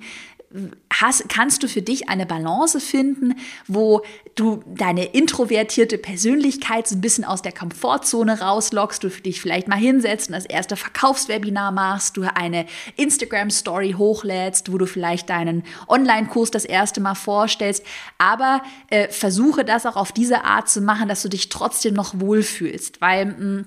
hast, 0.93 1.27
kannst 1.29 1.63
du 1.63 1.67
für 1.67 1.81
dich 1.81 2.09
eine 2.09 2.25
Balance 2.25 2.79
finden, 2.79 3.35
wo 3.67 4.01
du 4.35 4.63
deine 4.67 5.05
introvertierte 5.05 5.97
Persönlichkeit 5.97 6.87
so 6.87 6.95
ein 6.95 7.01
bisschen 7.01 7.23
aus 7.23 7.41
der 7.41 7.51
Komfortzone 7.51 8.39
rauslockst, 8.39 9.03
du 9.03 9.09
dich 9.09 9.41
vielleicht 9.41 9.67
mal 9.67 9.77
hinsetzt 9.77 10.29
und 10.29 10.33
das 10.33 10.45
erste 10.45 10.75
Verkaufswebinar 10.75 11.71
machst, 11.71 12.17
du 12.17 12.23
eine 12.23 12.65
Instagram-Story 12.97 13.95
hochlädst, 13.97 14.71
wo 14.71 14.77
du 14.77 14.85
vielleicht 14.85 15.29
deinen 15.29 15.63
Online-Kurs 15.87 16.51
das 16.51 16.65
erste 16.65 17.01
Mal 17.01 17.15
vorstellst, 17.15 17.83
aber 18.17 18.61
äh, 18.89 19.09
versuche 19.09 19.65
das 19.65 19.85
auch 19.85 19.95
auf 19.95 20.11
diese 20.11 20.43
Art 20.43 20.69
zu 20.69 20.81
machen, 20.81 21.07
dass 21.07 21.21
du 21.21 21.29
dich 21.29 21.49
trotzdem 21.49 21.93
noch 21.93 22.19
wohlfühlst, 22.19 23.01
weil 23.01 23.25
mh, 23.25 23.33
mm, 23.33 23.65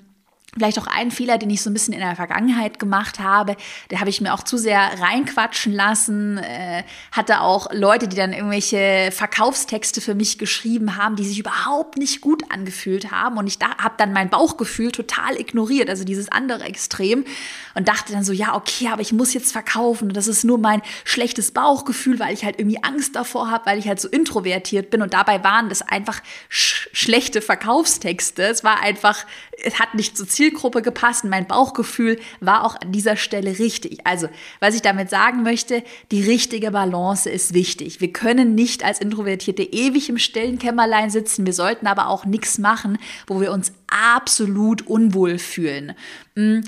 Vielleicht 0.55 0.79
auch 0.79 0.87
ein 0.87 1.11
Fehler, 1.11 1.37
den 1.37 1.51
ich 1.51 1.61
so 1.61 1.69
ein 1.69 1.75
bisschen 1.75 1.93
in 1.93 2.01
der 2.01 2.17
Vergangenheit 2.17 2.79
gemacht 2.79 3.19
habe. 3.19 3.55
Da 3.91 4.01
habe 4.01 4.09
ich 4.09 4.23
mir 4.23 4.33
auch 4.33 4.43
zu 4.43 4.57
sehr 4.57 4.81
reinquatschen 4.99 5.75
lassen. 5.75 6.39
Äh, 6.39 6.85
hatte 7.13 7.43
auch 7.43 7.71
Leute, 7.71 8.09
die 8.09 8.17
dann 8.17 8.33
irgendwelche 8.33 9.11
Verkaufstexte 9.13 10.01
für 10.01 10.15
mich 10.15 10.39
geschrieben 10.39 10.97
haben, 10.97 11.17
die 11.17 11.27
sich 11.27 11.39
überhaupt 11.39 11.99
nicht 11.99 12.23
gut 12.23 12.51
angefühlt 12.51 13.11
haben. 13.11 13.37
Und 13.37 13.47
ich 13.47 13.59
da, 13.59 13.77
habe 13.77 13.97
dann 13.99 14.15
mein 14.15 14.31
Bauchgefühl 14.31 14.91
total 14.91 15.39
ignoriert, 15.39 15.91
also 15.91 16.05
dieses 16.05 16.31
andere 16.31 16.65
Extrem. 16.65 17.27
Und 17.75 17.87
dachte 17.87 18.15
dann 18.15 18.25
so, 18.25 18.33
ja, 18.33 18.55
okay, 18.55 18.89
aber 18.89 19.03
ich 19.03 19.13
muss 19.13 19.35
jetzt 19.35 19.53
verkaufen. 19.53 20.09
Und 20.09 20.17
das 20.17 20.29
ist 20.29 20.45
nur 20.45 20.57
mein 20.57 20.81
schlechtes 21.05 21.51
Bauchgefühl, 21.51 22.19
weil 22.21 22.33
ich 22.33 22.47
halt 22.47 22.59
irgendwie 22.59 22.83
Angst 22.83 23.15
davor 23.17 23.51
habe, 23.51 23.67
weil 23.67 23.79
ich 23.79 23.87
halt 23.87 24.01
so 24.01 24.09
introvertiert 24.09 24.89
bin. 24.89 25.03
Und 25.03 25.13
dabei 25.13 25.45
waren 25.45 25.69
das 25.69 25.83
einfach 25.83 26.23
sch 26.49 26.89
schlechte 26.93 27.43
Verkaufstexte. 27.43 28.45
Es 28.45 28.65
war 28.65 28.81
einfach, 28.81 29.27
es 29.63 29.79
hat 29.79 29.95
nicht 29.95 30.17
so 30.17 30.25
Zielgruppe 30.39 30.83
gepasst 30.83 31.25
und 31.25 31.31
mein 31.31 31.49
Bauchgefühl 31.49 32.17
war 32.39 32.65
auch 32.65 32.81
an 32.81 32.93
dieser 32.93 33.17
Stelle 33.17 33.59
richtig. 33.59 34.07
Also, 34.07 34.29
was 34.61 34.77
ich 34.77 34.83
damit 34.83 35.11
sagen 35.11 35.43
möchte, 35.43 35.83
die 36.13 36.23
richtige 36.23 36.71
Balance 36.71 37.29
ist 37.29 37.55
wichtig. 37.55 38.01
Wir 38.01 38.13
können 38.13 38.55
nicht 38.55 38.85
als 38.85 39.01
Introvertierte 39.01 39.65
ewig 39.65 40.09
im 40.09 40.19
stillen 40.19 40.61
Kämmerlein 40.61 41.11
sitzen. 41.11 41.45
Wir 41.45 41.53
sollten 41.53 41.89
aber 41.89 42.07
auch 42.07 42.25
nichts 42.25 42.59
machen, 42.59 42.99
wo 43.27 43.41
wir 43.41 43.51
uns 43.51 43.73
absolut 43.89 44.87
unwohl 44.87 45.41
fühlen. 45.41 45.95
Hm. 46.37 46.63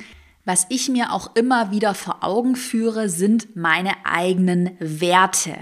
Was 0.51 0.67
ich 0.69 0.89
mir 0.89 1.13
auch 1.13 1.37
immer 1.37 1.71
wieder 1.71 1.95
vor 1.95 2.25
Augen 2.25 2.57
führe, 2.57 3.09
sind 3.09 3.55
meine 3.55 3.93
eigenen 4.03 4.73
Werte. 4.81 5.55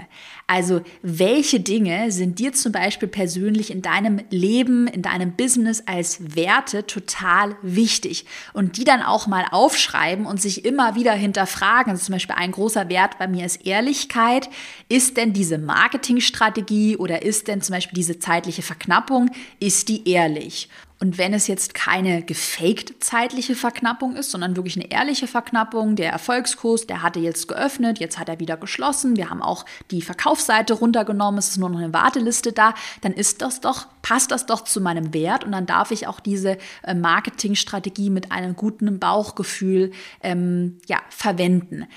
Also 0.47 0.81
welche 1.03 1.59
Dinge 1.59 2.11
sind 2.11 2.39
dir 2.39 2.53
zum 2.53 2.71
Beispiel 2.71 3.07
persönlich 3.07 3.69
in 3.69 3.83
deinem 3.83 4.19
Leben, 4.31 4.87
in 4.87 5.03
deinem 5.03 5.33
Business 5.33 5.83
als 5.85 6.35
Werte 6.35 6.87
total 6.87 7.55
wichtig 7.61 8.25
und 8.53 8.77
die 8.77 8.83
dann 8.83 9.03
auch 9.03 9.27
mal 9.27 9.45
aufschreiben 9.51 10.25
und 10.25 10.41
sich 10.41 10.65
immer 10.65 10.95
wieder 10.95 11.13
hinterfragen. 11.13 11.91
Also 11.91 12.05
zum 12.05 12.13
Beispiel 12.13 12.37
ein 12.39 12.51
großer 12.51 12.89
Wert 12.89 13.19
bei 13.19 13.27
mir 13.27 13.45
ist 13.45 13.67
Ehrlichkeit. 13.67 14.49
Ist 14.87 15.17
denn 15.17 15.33
diese 15.33 15.59
Marketingstrategie 15.59 16.97
oder 16.97 17.21
ist 17.21 17.47
denn 17.47 17.61
zum 17.61 17.75
Beispiel 17.75 17.95
diese 17.95 18.17
zeitliche 18.17 18.63
Verknappung, 18.63 19.29
ist 19.59 19.87
die 19.87 20.09
ehrlich? 20.09 20.67
Und 21.01 21.17
wenn 21.17 21.33
es 21.33 21.47
jetzt 21.47 21.73
keine 21.73 22.23
gefaked 22.23 23.01
zeitliche 23.01 23.55
Verknappung 23.55 24.17
ist, 24.17 24.31
sondern 24.31 24.57
wirklich 24.57 24.75
eine 24.75 24.91
ehrliche 24.91 25.27
Verknappung, 25.27 25.95
der 25.95 26.11
Erfolgskurs, 26.11 26.87
der 26.87 27.01
hatte 27.01 27.21
jetzt 27.21 27.47
geöffnet, 27.47 27.99
jetzt 27.99 28.19
hat 28.19 28.27
er 28.27 28.41
wieder 28.41 28.57
geschlossen, 28.57 29.15
wir 29.15 29.29
haben 29.29 29.41
auch 29.41 29.65
die 29.91 30.01
Verkaufsseite 30.01 30.73
runtergenommen, 30.73 31.37
es 31.37 31.49
ist 31.49 31.57
nur 31.57 31.69
noch 31.69 31.79
eine 31.79 31.93
Warteliste 31.93 32.51
da, 32.51 32.73
dann 32.99 33.13
ist 33.13 33.41
das 33.41 33.61
doch, 33.61 33.87
passt 34.01 34.31
das 34.31 34.45
doch 34.45 34.65
zu 34.65 34.81
meinem 34.81 35.13
Wert 35.13 35.45
und 35.45 35.53
dann 35.53 35.65
darf 35.65 35.91
ich 35.91 36.05
auch 36.05 36.19
diese 36.19 36.57
äh, 36.83 36.93
Marketingstrategie 36.93 38.09
mit 38.09 38.33
einem 38.33 38.57
guten 38.57 38.99
Bauchgefühl 38.99 39.91
ähm, 40.21 40.79
ja, 40.87 40.99
verwenden. 41.09 41.87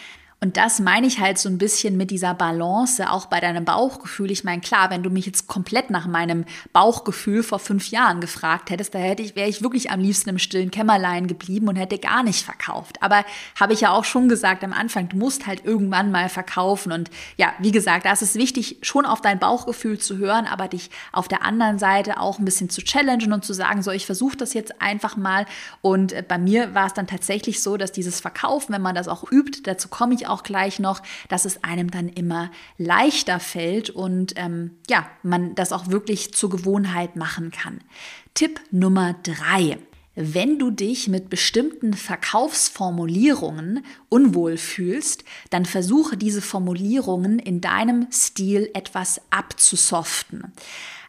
Und 0.42 0.56
das 0.56 0.80
meine 0.80 1.06
ich 1.06 1.20
halt 1.20 1.38
so 1.38 1.48
ein 1.48 1.56
bisschen 1.56 1.96
mit 1.96 2.10
dieser 2.10 2.34
Balance, 2.34 3.08
auch 3.08 3.26
bei 3.26 3.38
deinem 3.38 3.64
Bauchgefühl. 3.64 4.32
Ich 4.32 4.42
meine, 4.42 4.60
klar, 4.60 4.90
wenn 4.90 5.04
du 5.04 5.08
mich 5.08 5.24
jetzt 5.24 5.46
komplett 5.46 5.88
nach 5.90 6.08
meinem 6.08 6.46
Bauchgefühl 6.72 7.44
vor 7.44 7.60
fünf 7.60 7.92
Jahren 7.92 8.20
gefragt 8.20 8.70
hättest, 8.70 8.92
da 8.92 8.98
hätte 8.98 9.22
ich, 9.22 9.36
wäre 9.36 9.48
ich 9.48 9.62
wirklich 9.62 9.92
am 9.92 10.00
liebsten 10.00 10.30
im 10.30 10.40
stillen 10.40 10.72
Kämmerlein 10.72 11.28
geblieben 11.28 11.68
und 11.68 11.76
hätte 11.76 11.96
gar 11.96 12.24
nicht 12.24 12.44
verkauft. 12.44 13.00
Aber 13.00 13.24
habe 13.54 13.72
ich 13.72 13.82
ja 13.82 13.92
auch 13.92 14.04
schon 14.04 14.28
gesagt 14.28 14.64
am 14.64 14.72
Anfang, 14.72 15.08
du 15.08 15.16
musst 15.16 15.46
halt 15.46 15.64
irgendwann 15.64 16.10
mal 16.10 16.28
verkaufen. 16.28 16.90
Und 16.90 17.08
ja, 17.36 17.52
wie 17.60 17.70
gesagt, 17.70 18.04
da 18.04 18.12
ist 18.12 18.22
es 18.22 18.34
wichtig, 18.34 18.78
schon 18.82 19.06
auf 19.06 19.20
dein 19.20 19.38
Bauchgefühl 19.38 20.00
zu 20.00 20.18
hören, 20.18 20.46
aber 20.46 20.66
dich 20.66 20.90
auf 21.12 21.28
der 21.28 21.44
anderen 21.44 21.78
Seite 21.78 22.18
auch 22.18 22.40
ein 22.40 22.44
bisschen 22.44 22.68
zu 22.68 22.82
challengen 22.82 23.32
und 23.32 23.44
zu 23.44 23.52
sagen, 23.52 23.84
so, 23.84 23.92
ich 23.92 24.06
versuche 24.06 24.38
das 24.38 24.54
jetzt 24.54 24.82
einfach 24.82 25.16
mal. 25.16 25.46
Und 25.82 26.12
äh, 26.12 26.24
bei 26.26 26.38
mir 26.38 26.74
war 26.74 26.86
es 26.86 26.94
dann 26.94 27.06
tatsächlich 27.06 27.62
so, 27.62 27.76
dass 27.76 27.92
dieses 27.92 28.18
Verkaufen, 28.18 28.72
wenn 28.72 28.82
man 28.82 28.96
das 28.96 29.06
auch 29.06 29.30
übt, 29.30 29.60
dazu 29.62 29.86
komme 29.86 30.14
ich 30.14 30.26
auch 30.26 30.31
auch 30.32 30.42
gleich 30.42 30.78
noch, 30.78 31.02
dass 31.28 31.44
es 31.44 31.62
einem 31.62 31.90
dann 31.90 32.08
immer 32.08 32.50
leichter 32.78 33.38
fällt 33.38 33.90
und 33.90 34.34
ähm, 34.36 34.78
ja, 34.88 35.06
man 35.22 35.54
das 35.54 35.72
auch 35.72 35.88
wirklich 35.88 36.34
zur 36.34 36.50
Gewohnheit 36.50 37.16
machen 37.16 37.50
kann. 37.50 37.80
Tipp 38.34 38.60
Nummer 38.70 39.14
drei. 39.22 39.78
Wenn 40.14 40.58
du 40.58 40.70
dich 40.70 41.08
mit 41.08 41.30
bestimmten 41.30 41.94
Verkaufsformulierungen 41.94 43.82
unwohl 44.10 44.58
fühlst, 44.58 45.24
dann 45.48 45.64
versuche 45.64 46.18
diese 46.18 46.42
Formulierungen 46.42 47.38
in 47.38 47.62
deinem 47.62 48.08
Stil 48.12 48.68
etwas 48.74 49.22
abzusoften. 49.30 50.52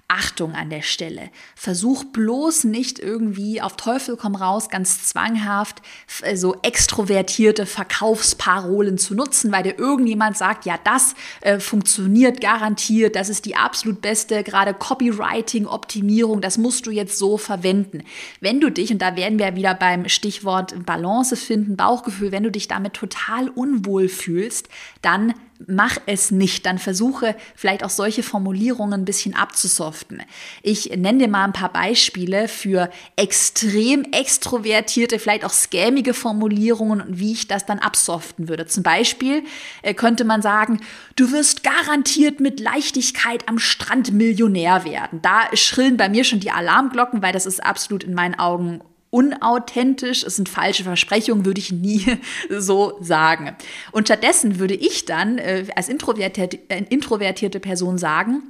Achtung 0.07 0.53
an 0.53 0.69
der 0.69 0.81
Stelle. 0.81 1.29
Versuch 1.55 2.03
bloß 2.03 2.65
nicht 2.65 2.99
irgendwie 2.99 3.61
auf 3.61 3.77
Teufel 3.77 4.15
komm 4.15 4.35
raus 4.35 4.69
ganz 4.69 5.07
zwanghaft 5.07 5.81
äh, 6.21 6.35
so 6.35 6.55
extrovertierte 6.61 7.65
Verkaufsparolen 7.65 8.97
zu 8.97 9.15
nutzen, 9.15 9.51
weil 9.51 9.63
dir 9.63 9.79
irgendjemand 9.79 10.37
sagt, 10.37 10.65
ja, 10.65 10.75
das 10.83 11.15
äh, 11.41 11.59
funktioniert 11.59 12.41
garantiert, 12.41 13.15
das 13.15 13.29
ist 13.29 13.45
die 13.45 13.55
absolut 13.55 14.01
beste, 14.01 14.43
gerade 14.43 14.73
Copywriting-Optimierung, 14.73 16.41
das 16.41 16.57
musst 16.57 16.85
du 16.85 16.91
jetzt 16.91 17.17
so 17.17 17.37
verwenden. 17.37 18.03
Wenn 18.39 18.59
du 18.59 18.69
dich, 18.69 18.91
und 18.91 19.01
da 19.01 19.15
werden 19.15 19.39
wir 19.39 19.55
wieder 19.55 19.73
beim 19.73 20.07
Stichwort 20.09 20.85
Balance 20.85 21.35
finden, 21.35 21.75
Bauchgefühl, 21.75 22.31
wenn 22.31 22.43
du 22.43 22.51
dich 22.51 22.67
damit 22.67 22.93
total 22.93 23.49
unwohl 23.49 24.09
fühlst, 24.09 24.69
dann 25.01 25.33
mach 25.67 25.97
es 26.05 26.31
nicht, 26.31 26.65
dann 26.65 26.77
versuche 26.77 27.35
vielleicht 27.55 27.83
auch 27.83 27.89
solche 27.89 28.23
Formulierungen 28.23 29.01
ein 29.01 29.05
bisschen 29.05 29.35
abzusoften. 29.35 30.21
Ich 30.61 30.89
nenne 30.89 31.19
dir 31.19 31.27
mal 31.27 31.43
ein 31.43 31.53
paar 31.53 31.71
Beispiele 31.71 32.47
für 32.47 32.89
extrem 33.15 34.03
extrovertierte, 34.11 35.19
vielleicht 35.19 35.45
auch 35.45 35.53
scammige 35.53 36.13
Formulierungen 36.13 37.01
und 37.01 37.19
wie 37.19 37.33
ich 37.33 37.47
das 37.47 37.65
dann 37.65 37.79
absoften 37.79 38.49
würde. 38.49 38.65
Zum 38.65 38.83
Beispiel 38.83 39.43
äh, 39.81 39.93
könnte 39.93 40.25
man 40.25 40.41
sagen, 40.41 40.81
du 41.15 41.31
wirst 41.31 41.63
garantiert 41.63 42.39
mit 42.39 42.59
Leichtigkeit 42.59 43.47
am 43.47 43.59
Strand 43.59 44.11
Millionär 44.11 44.85
werden. 44.85 45.21
Da 45.21 45.43
schrillen 45.53 45.97
bei 45.97 46.09
mir 46.09 46.23
schon 46.23 46.39
die 46.39 46.51
Alarmglocken, 46.51 47.21
weil 47.21 47.33
das 47.33 47.45
ist 47.45 47.63
absolut 47.63 48.03
in 48.03 48.13
meinen 48.13 48.37
Augen 48.37 48.81
unauthentisch, 49.13 50.23
es 50.23 50.37
sind 50.37 50.49
falsche 50.49 50.83
Versprechungen, 50.83 51.45
würde 51.45 51.59
ich 51.59 51.71
nie 51.71 52.17
so 52.49 52.97
sagen. 52.99 53.55
Und 53.91 54.07
stattdessen 54.07 54.57
würde 54.57 54.73
ich 54.73 55.05
dann 55.05 55.37
äh, 55.37 55.67
als 55.75 55.87
introvertierte, 55.87 56.59
äh, 56.69 56.83
introvertierte 56.89 57.59
Person 57.59 57.99
sagen, 57.99 58.41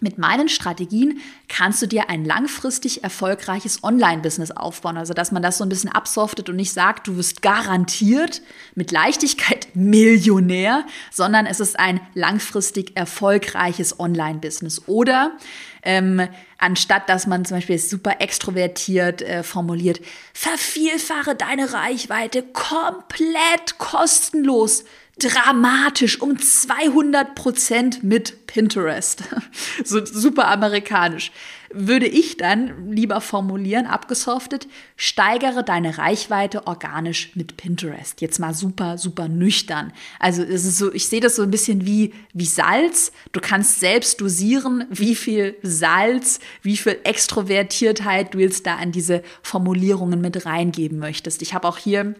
mit 0.00 0.16
meinen 0.16 0.48
Strategien 0.48 1.18
kannst 1.48 1.82
du 1.82 1.86
dir 1.86 2.08
ein 2.08 2.24
langfristig 2.24 3.02
erfolgreiches 3.02 3.82
Online-Business 3.82 4.52
aufbauen. 4.52 4.96
Also, 4.96 5.12
dass 5.12 5.32
man 5.32 5.42
das 5.42 5.58
so 5.58 5.64
ein 5.64 5.68
bisschen 5.68 5.90
absoftet 5.90 6.48
und 6.48 6.56
nicht 6.56 6.72
sagt, 6.72 7.08
du 7.08 7.16
wirst 7.16 7.42
garantiert 7.42 8.40
mit 8.76 8.92
Leichtigkeit 8.92 9.68
Millionär, 9.74 10.86
sondern 11.10 11.46
es 11.46 11.58
ist 11.58 11.78
ein 11.78 12.00
langfristig 12.14 12.96
erfolgreiches 12.96 13.98
Online-Business. 13.98 14.82
Oder 14.86 15.32
ähm, 15.82 16.28
anstatt 16.58 17.08
dass 17.08 17.26
man 17.26 17.44
zum 17.44 17.56
Beispiel 17.56 17.78
super 17.78 18.20
extrovertiert 18.20 19.22
äh, 19.22 19.42
formuliert, 19.42 20.00
vervielfache 20.34 21.34
deine 21.34 21.72
Reichweite 21.72 22.42
komplett 22.42 23.78
kostenlos 23.78 24.84
dramatisch 25.18 26.20
um 26.20 26.38
200 26.38 27.34
Prozent 27.34 28.04
mit 28.04 28.46
Pinterest. 28.46 29.24
so 29.84 30.04
super 30.04 30.48
amerikanisch. 30.48 31.32
Würde 31.70 32.06
ich 32.06 32.36
dann 32.36 32.90
lieber 32.90 33.20
formulieren, 33.20 33.86
abgesoftet, 33.86 34.68
steigere 34.96 35.62
deine 35.62 35.98
Reichweite 35.98 36.66
organisch 36.66 37.34
mit 37.34 37.56
Pinterest. 37.56 38.20
Jetzt 38.20 38.38
mal 38.38 38.54
super, 38.54 38.98
super 38.98 39.28
nüchtern. 39.28 39.92
Also 40.18 40.42
es 40.42 40.64
ist 40.64 40.78
so, 40.78 40.92
ich 40.92 41.08
sehe 41.08 41.20
das 41.20 41.36
so 41.36 41.42
ein 41.42 41.50
bisschen 41.50 41.86
wie, 41.86 42.14
wie 42.32 42.46
Salz. 42.46 43.12
Du 43.32 43.40
kannst 43.40 43.80
selbst 43.80 44.20
dosieren, 44.20 44.84
wie 44.90 45.14
viel 45.14 45.56
Salz, 45.62 46.40
wie 46.62 46.76
viel 46.76 46.98
Extrovertiertheit 47.04 48.34
du 48.34 48.38
jetzt 48.38 48.66
da 48.66 48.76
an 48.76 48.92
diese 48.92 49.22
Formulierungen 49.42 50.20
mit 50.20 50.46
reingeben 50.46 50.98
möchtest. 50.98 51.42
Ich 51.42 51.54
habe 51.54 51.68
auch 51.68 51.78
hier 51.78 52.14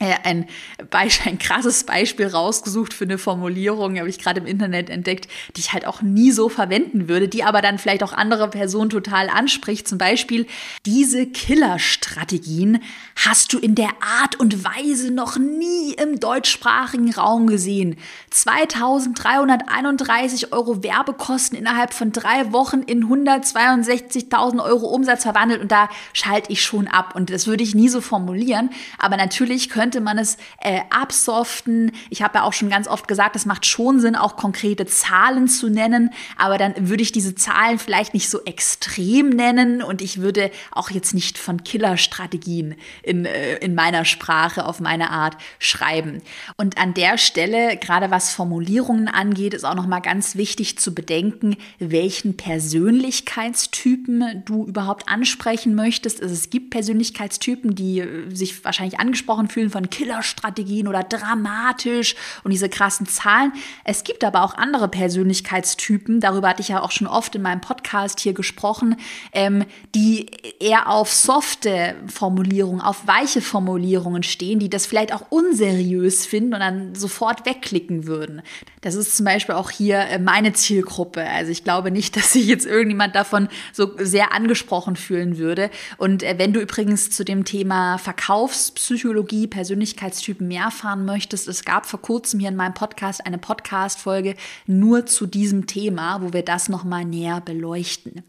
ein, 0.00 0.48
Beispiel, 0.90 1.30
ein 1.32 1.38
krasses 1.38 1.84
Beispiel 1.84 2.26
rausgesucht 2.26 2.92
für 2.92 3.04
eine 3.04 3.16
Formulierung, 3.16 3.96
habe 3.96 4.08
ich 4.08 4.18
gerade 4.18 4.40
im 4.40 4.46
Internet 4.46 4.90
entdeckt, 4.90 5.28
die 5.54 5.60
ich 5.60 5.72
halt 5.72 5.86
auch 5.86 6.02
nie 6.02 6.32
so 6.32 6.48
verwenden 6.48 7.08
würde, 7.08 7.28
die 7.28 7.44
aber 7.44 7.62
dann 7.62 7.78
vielleicht 7.78 8.02
auch 8.02 8.12
andere 8.12 8.50
Personen 8.50 8.90
total 8.90 9.28
anspricht. 9.28 9.86
Zum 9.86 9.98
Beispiel, 9.98 10.48
diese 10.84 11.26
Killerstrategien 11.26 12.82
hast 13.14 13.52
du 13.52 13.60
in 13.60 13.76
der 13.76 13.90
Art 14.00 14.34
und 14.40 14.64
Weise 14.64 15.12
noch 15.12 15.38
nie 15.38 15.94
im 15.94 16.18
deutschsprachigen 16.18 17.14
Raum 17.14 17.46
gesehen. 17.46 17.94
2331 18.30 20.52
Euro 20.52 20.82
Werbekosten 20.82 21.56
innerhalb 21.56 21.94
von 21.94 22.10
drei 22.10 22.52
Wochen 22.52 22.82
in 22.82 23.04
162.000 23.04 24.60
Euro 24.64 24.88
Umsatz 24.88 25.22
verwandelt 25.22 25.62
und 25.62 25.70
da 25.70 25.88
schalte 26.12 26.52
ich 26.52 26.64
schon 26.64 26.88
ab 26.88 27.14
und 27.14 27.30
das 27.30 27.46
würde 27.46 27.62
ich 27.62 27.76
nie 27.76 27.88
so 27.88 28.00
formulieren, 28.00 28.70
aber 28.98 29.16
natürlich 29.16 29.70
können 29.70 29.83
könnte 29.84 30.00
man 30.00 30.16
es 30.16 30.38
äh, 30.62 30.80
absoften. 30.88 31.92
Ich 32.08 32.22
habe 32.22 32.38
ja 32.38 32.44
auch 32.44 32.54
schon 32.54 32.70
ganz 32.70 32.88
oft 32.88 33.06
gesagt, 33.06 33.36
es 33.36 33.44
macht 33.44 33.66
schon 33.66 34.00
Sinn, 34.00 34.16
auch 34.16 34.36
konkrete 34.36 34.86
Zahlen 34.86 35.46
zu 35.46 35.68
nennen, 35.68 36.08
aber 36.38 36.56
dann 36.56 36.88
würde 36.88 37.02
ich 37.02 37.12
diese 37.12 37.34
Zahlen 37.34 37.78
vielleicht 37.78 38.14
nicht 38.14 38.30
so 38.30 38.42
extrem 38.46 39.28
nennen 39.28 39.82
und 39.82 40.00
ich 40.00 40.22
würde 40.22 40.50
auch 40.70 40.88
jetzt 40.88 41.12
nicht 41.12 41.36
von 41.36 41.64
Killerstrategien 41.64 42.76
in, 43.02 43.26
äh, 43.26 43.56
in 43.56 43.74
meiner 43.74 44.06
Sprache 44.06 44.64
auf 44.64 44.80
meine 44.80 45.10
Art 45.10 45.36
schreiben. 45.58 46.22
Und 46.56 46.78
an 46.78 46.94
der 46.94 47.18
Stelle, 47.18 47.76
gerade 47.76 48.10
was 48.10 48.32
Formulierungen 48.32 49.08
angeht, 49.08 49.52
ist 49.52 49.64
auch 49.64 49.74
nochmal 49.74 50.00
ganz 50.00 50.34
wichtig 50.34 50.78
zu 50.78 50.94
bedenken, 50.94 51.58
welchen 51.78 52.38
Persönlichkeitstypen 52.38 54.44
du 54.46 54.64
überhaupt 54.64 55.10
ansprechen 55.10 55.74
möchtest. 55.74 56.22
Also 56.22 56.32
es 56.32 56.48
gibt 56.48 56.70
Persönlichkeitstypen, 56.70 57.74
die 57.74 58.00
äh, 58.00 58.34
sich 58.34 58.64
wahrscheinlich 58.64 58.94
angesprochen 58.98 59.48
fühlen 59.48 59.73
von 59.74 59.90
Killerstrategien 59.90 60.86
oder 60.86 61.02
dramatisch 61.02 62.14
und 62.44 62.52
diese 62.52 62.68
krassen 62.68 63.08
Zahlen. 63.08 63.52
Es 63.82 64.04
gibt 64.04 64.22
aber 64.22 64.44
auch 64.44 64.54
andere 64.54 64.86
Persönlichkeitstypen, 64.86 66.20
darüber 66.20 66.50
hatte 66.50 66.62
ich 66.62 66.68
ja 66.68 66.80
auch 66.80 66.92
schon 66.92 67.08
oft 67.08 67.34
in 67.34 67.42
meinem 67.42 67.60
Podcast 67.60 68.20
hier 68.20 68.34
gesprochen, 68.34 68.94
ähm, 69.32 69.64
die 69.96 70.26
eher 70.60 70.88
auf 70.88 71.12
softe 71.12 71.96
Formulierungen, 72.06 72.80
auf 72.80 73.08
weiche 73.08 73.40
Formulierungen 73.40 74.22
stehen, 74.22 74.60
die 74.60 74.70
das 74.70 74.86
vielleicht 74.86 75.12
auch 75.12 75.24
unseriös 75.30 76.24
finden 76.24 76.54
und 76.54 76.60
dann 76.60 76.94
sofort 76.94 77.44
wegklicken 77.44 78.06
würden. 78.06 78.42
Das 78.80 78.94
ist 78.94 79.16
zum 79.16 79.24
Beispiel 79.24 79.56
auch 79.56 79.70
hier 79.70 79.98
äh, 79.98 80.20
meine 80.20 80.52
Zielgruppe. 80.52 81.26
Also 81.26 81.50
ich 81.50 81.64
glaube 81.64 81.90
nicht, 81.90 82.14
dass 82.16 82.34
sich 82.34 82.46
jetzt 82.46 82.64
irgendjemand 82.64 83.16
davon 83.16 83.48
so 83.72 83.90
sehr 83.98 84.32
angesprochen 84.32 84.94
fühlen 84.94 85.36
würde. 85.36 85.68
Und 85.96 86.22
äh, 86.22 86.36
wenn 86.38 86.52
du 86.52 86.60
übrigens 86.60 87.10
zu 87.10 87.24
dem 87.24 87.44
Thema 87.44 87.98
Verkaufspsychologie, 87.98 89.48
Persönlichkeitstypen 89.64 90.46
mehr 90.46 90.64
erfahren 90.64 91.06
möchtest, 91.06 91.48
es 91.48 91.64
gab 91.64 91.86
vor 91.86 92.02
kurzem 92.02 92.38
hier 92.38 92.50
in 92.50 92.56
meinem 92.56 92.74
Podcast 92.74 93.24
eine 93.24 93.38
Podcast-Folge 93.38 94.36
nur 94.66 95.06
zu 95.06 95.26
diesem 95.26 95.66
Thema, 95.66 96.20
wo 96.20 96.34
wir 96.34 96.42
das 96.42 96.68
nochmal 96.68 97.06
näher 97.06 97.40
beleuchten. 97.40 98.22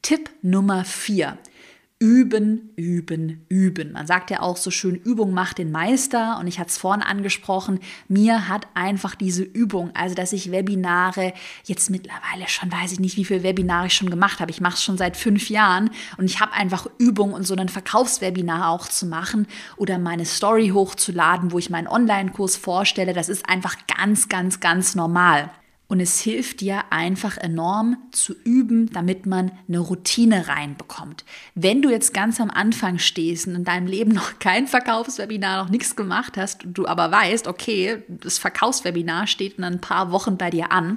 Tipp 0.00 0.30
Nummer 0.40 0.86
vier. 0.86 1.36
Üben, 2.02 2.70
üben, 2.74 3.46
üben. 3.48 3.92
Man 3.92 4.08
sagt 4.08 4.32
ja 4.32 4.40
auch 4.40 4.56
so 4.56 4.72
schön, 4.72 4.96
Übung 4.96 5.32
macht 5.32 5.58
den 5.58 5.70
Meister. 5.70 6.36
Und 6.40 6.48
ich 6.48 6.58
hatte 6.58 6.70
es 6.70 6.76
vorhin 6.76 7.00
angesprochen, 7.00 7.78
mir 8.08 8.48
hat 8.48 8.66
einfach 8.74 9.14
diese 9.14 9.44
Übung, 9.44 9.92
also 9.94 10.16
dass 10.16 10.32
ich 10.32 10.50
Webinare 10.50 11.32
jetzt 11.62 11.90
mittlerweile 11.90 12.48
schon, 12.48 12.72
weiß 12.72 12.90
ich 12.90 12.98
nicht, 12.98 13.16
wie 13.16 13.24
viele 13.24 13.44
Webinare 13.44 13.86
ich 13.86 13.94
schon 13.94 14.10
gemacht 14.10 14.40
habe. 14.40 14.50
Ich 14.50 14.60
mache 14.60 14.74
es 14.74 14.82
schon 14.82 14.98
seit 14.98 15.16
fünf 15.16 15.48
Jahren 15.48 15.90
und 16.16 16.24
ich 16.24 16.40
habe 16.40 16.54
einfach 16.54 16.88
Übung 16.98 17.34
und 17.34 17.46
so 17.46 17.54
ein 17.54 17.68
Verkaufswebinar 17.68 18.70
auch 18.70 18.88
zu 18.88 19.06
machen 19.06 19.46
oder 19.76 20.00
meine 20.00 20.24
Story 20.24 20.70
hochzuladen, 20.70 21.52
wo 21.52 21.60
ich 21.60 21.70
meinen 21.70 21.86
Online-Kurs 21.86 22.56
vorstelle. 22.56 23.12
Das 23.12 23.28
ist 23.28 23.48
einfach 23.48 23.76
ganz, 23.86 24.28
ganz, 24.28 24.58
ganz 24.58 24.96
normal. 24.96 25.52
Und 25.92 26.00
es 26.00 26.20
hilft 26.20 26.62
dir 26.62 26.84
einfach 26.88 27.36
enorm 27.36 27.98
zu 28.12 28.34
üben, 28.44 28.88
damit 28.94 29.26
man 29.26 29.52
eine 29.68 29.78
Routine 29.78 30.48
reinbekommt. 30.48 31.26
Wenn 31.54 31.82
du 31.82 31.90
jetzt 31.90 32.14
ganz 32.14 32.40
am 32.40 32.48
Anfang 32.48 32.98
stehst 32.98 33.46
und 33.46 33.56
in 33.56 33.64
deinem 33.64 33.86
Leben 33.86 34.12
noch 34.14 34.38
kein 34.38 34.68
Verkaufswebinar, 34.68 35.62
noch 35.62 35.70
nichts 35.70 35.94
gemacht 35.94 36.38
hast, 36.38 36.62
du 36.64 36.86
aber 36.86 37.12
weißt, 37.12 37.46
okay, 37.46 38.04
das 38.08 38.38
Verkaufswebinar 38.38 39.26
steht 39.26 39.58
in 39.58 39.64
ein 39.64 39.82
paar 39.82 40.12
Wochen 40.12 40.38
bei 40.38 40.48
dir 40.48 40.72
an, 40.72 40.96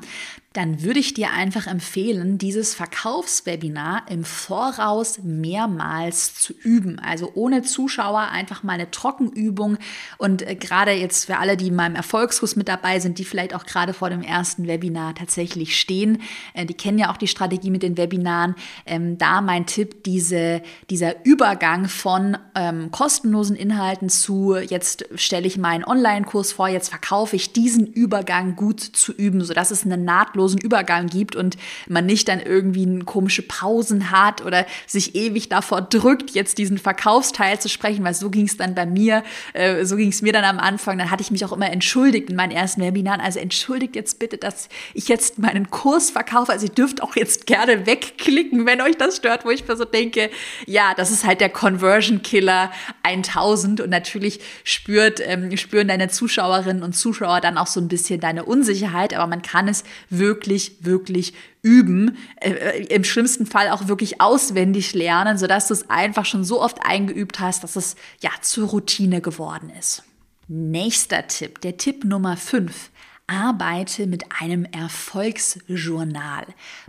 dann 0.56 0.84
würde 0.84 1.02
ich 1.02 1.13
dir 1.13 1.32
einfach 1.32 1.68
empfehlen, 1.68 2.38
dieses 2.38 2.74
Verkaufswebinar 2.74 4.04
im 4.10 4.24
Voraus 4.24 5.20
mehrmals 5.22 6.34
zu 6.34 6.54
üben. 6.54 6.98
Also 7.00 7.32
ohne 7.36 7.62
Zuschauer 7.62 8.22
einfach 8.22 8.63
mal 8.63 8.74
eine 8.74 8.89
Trockenübung. 8.89 9.78
Und 10.18 10.48
äh, 10.48 10.56
gerade 10.56 10.91
jetzt 10.91 11.26
für 11.26 11.38
alle, 11.38 11.58
die 11.58 11.68
in 11.68 11.76
meinem 11.76 11.96
Erfolgskurs 11.96 12.56
mit 12.56 12.70
dabei 12.70 13.02
sind, 13.02 13.20
die 13.20 13.26
vielleicht 13.26 13.54
auch 13.54 13.65
gerade 13.65 13.94
vor 13.94 14.10
dem 14.10 14.22
ersten 14.22 14.65
Webinar 14.65 15.13
tatsächlich 15.13 15.78
stehen, 15.78 16.22
äh, 16.54 16.65
die 16.65 16.74
kennen 16.74 17.00
ja 17.00 17.12
auch 17.12 17.18
die 17.18 17.28
Strategie 17.28 17.70
mit 17.70 17.84
den 17.84 17.98
Webinaren. 17.98 18.56
Ähm, 18.86 19.18
da 19.18 19.41
mein 19.41 19.65
Tipp, 19.65 20.06
diese, 20.06 20.62
dieser 20.89 21.26
Übergang 21.26 21.89
von 21.89 22.38
ähm, 22.56 22.91
kostenlosen 22.91 23.58
Inhalten 23.58 24.08
zu, 24.08 24.56
jetzt 24.56 25.06
stelle 25.15 25.48
ich 25.48 25.58
meinen 25.58 25.84
Online-Kurs 25.84 26.54
vor, 26.54 26.70
jetzt 26.70 26.89
verkaufe 26.89 27.36
ich 27.36 27.52
diesen 27.52 27.88
Übergang 27.88 28.56
gut 28.56 28.80
zu 28.80 29.12
üben, 29.12 29.44
sodass 29.44 29.72
es 29.72 29.84
eine 29.84 29.98
nahtlose 29.98 30.44
nahtlosen 30.45 30.60
Übergang 30.60 31.08
gibt 31.08 31.36
und 31.36 31.58
man 31.88 32.05
nicht 32.05 32.27
dann 32.27 32.39
irgendwie 32.39 32.99
komische 32.99 33.41
Pausen 33.41 34.12
hat 34.12 34.45
oder 34.45 34.65
sich 34.86 35.15
ewig 35.15 35.49
davor 35.49 35.81
drückt, 35.81 36.31
jetzt 36.31 36.58
diesen 36.58 36.77
Verkaufsteil 36.77 37.60
zu 37.60 37.69
sprechen, 37.69 38.03
weil 38.03 38.13
so 38.13 38.29
ging 38.29 38.45
es 38.45 38.58
dann 38.58 38.75
bei 38.75 38.86
mir, 38.86 39.23
äh, 39.53 39.86
so 39.86 39.95
ging 39.95 40.10
es 40.10 40.21
mir 40.21 40.34
dann 40.34 40.43
am 40.43 40.60
Anfang. 40.60 40.97
Dann 40.97 41.10
hatte 41.12 41.21
ich 41.21 41.31
mich 41.31 41.43
auch 41.45 41.51
immer 41.51 41.71
entschuldigt 41.71 42.29
in 42.29 42.36
meinen 42.36 42.51
ersten 42.51 42.81
Webinaren. 42.81 43.21
Also 43.21 43.39
entschuldigt 43.39 43.95
jetzt 43.95 44.19
bitte, 44.19 44.38
dass 44.38 44.69
ich 44.93 45.08
jetzt 45.08 45.39
meinen 45.39 45.69
Kurs 45.69 46.12
verkaufe. 46.12 46.51
Also 46.51 46.67
ihr 46.67 46.73
dürft 46.73 47.01
auch 47.01 47.15
jetzt 47.15 47.45
gerne 47.47 47.86
wegklicken, 47.86 48.65
wenn 48.65 48.81
euch 48.81 48.97
das 48.97 49.17
stört, 49.17 49.45
wo 49.45 49.49
ich 49.49 49.67
mir 49.67 49.75
so 49.75 49.86
denke, 49.86 50.29
ja, 50.65 50.93
das 50.95 51.12
ist 51.12 51.25
halt 51.25 51.41
der 51.41 51.49
Conversion 51.49 52.21
Killer 52.21 52.71
1000 53.03 53.81
und 53.81 53.89
natürlich 53.89 54.39
spürt, 54.63 55.19
ähm, 55.23 55.55
spüren 55.58 55.88
deine 55.88 56.10
Zuschauerinnen 56.10 56.84
und 56.84 56.93
Zuschauer 56.93 57.41
dann 57.41 57.58
auch 57.58 57.67
so 57.67 57.79
ein 57.79 57.88
bisschen 57.88 58.19
deine 58.19 58.45
Unsicherheit, 58.45 59.13
aber 59.13 59.27
man 59.27 59.41
kann 59.41 59.67
es 59.67 59.84
wirklich 60.10 60.35
wirklich, 60.36 60.78
wirklich 60.82 61.34
üben, 61.62 62.17
äh, 62.41 62.52
äh, 62.52 62.86
im 62.93 63.04
schlimmsten 63.04 63.45
Fall 63.45 63.69
auch 63.69 63.88
wirklich 63.88 64.19
auswendig 64.19 64.93
lernen, 64.93 65.38
sodass 65.38 65.67
du 65.67 65.74
es 65.74 65.89
einfach 65.89 66.26
schon 66.26 66.43
so 66.43 66.62
oft 66.62 66.80
eingeübt 66.86 67.39
hast, 67.39 67.63
dass 67.63 67.76
es 67.76 67.95
ja 68.21 68.32
zur 68.41 68.69
Routine 68.69 69.21
geworden 69.21 69.71
ist. 69.80 70.04
Nächster 70.48 71.26
Tipp, 71.28 71.62
der 71.62 71.78
Tipp 71.78 72.04
Nummer 72.04 72.38
5. 72.38 72.91
arbeite 73.28 74.06
mit 74.08 74.26
einem 74.39 74.65
Erfolgsjournal. 74.65 76.45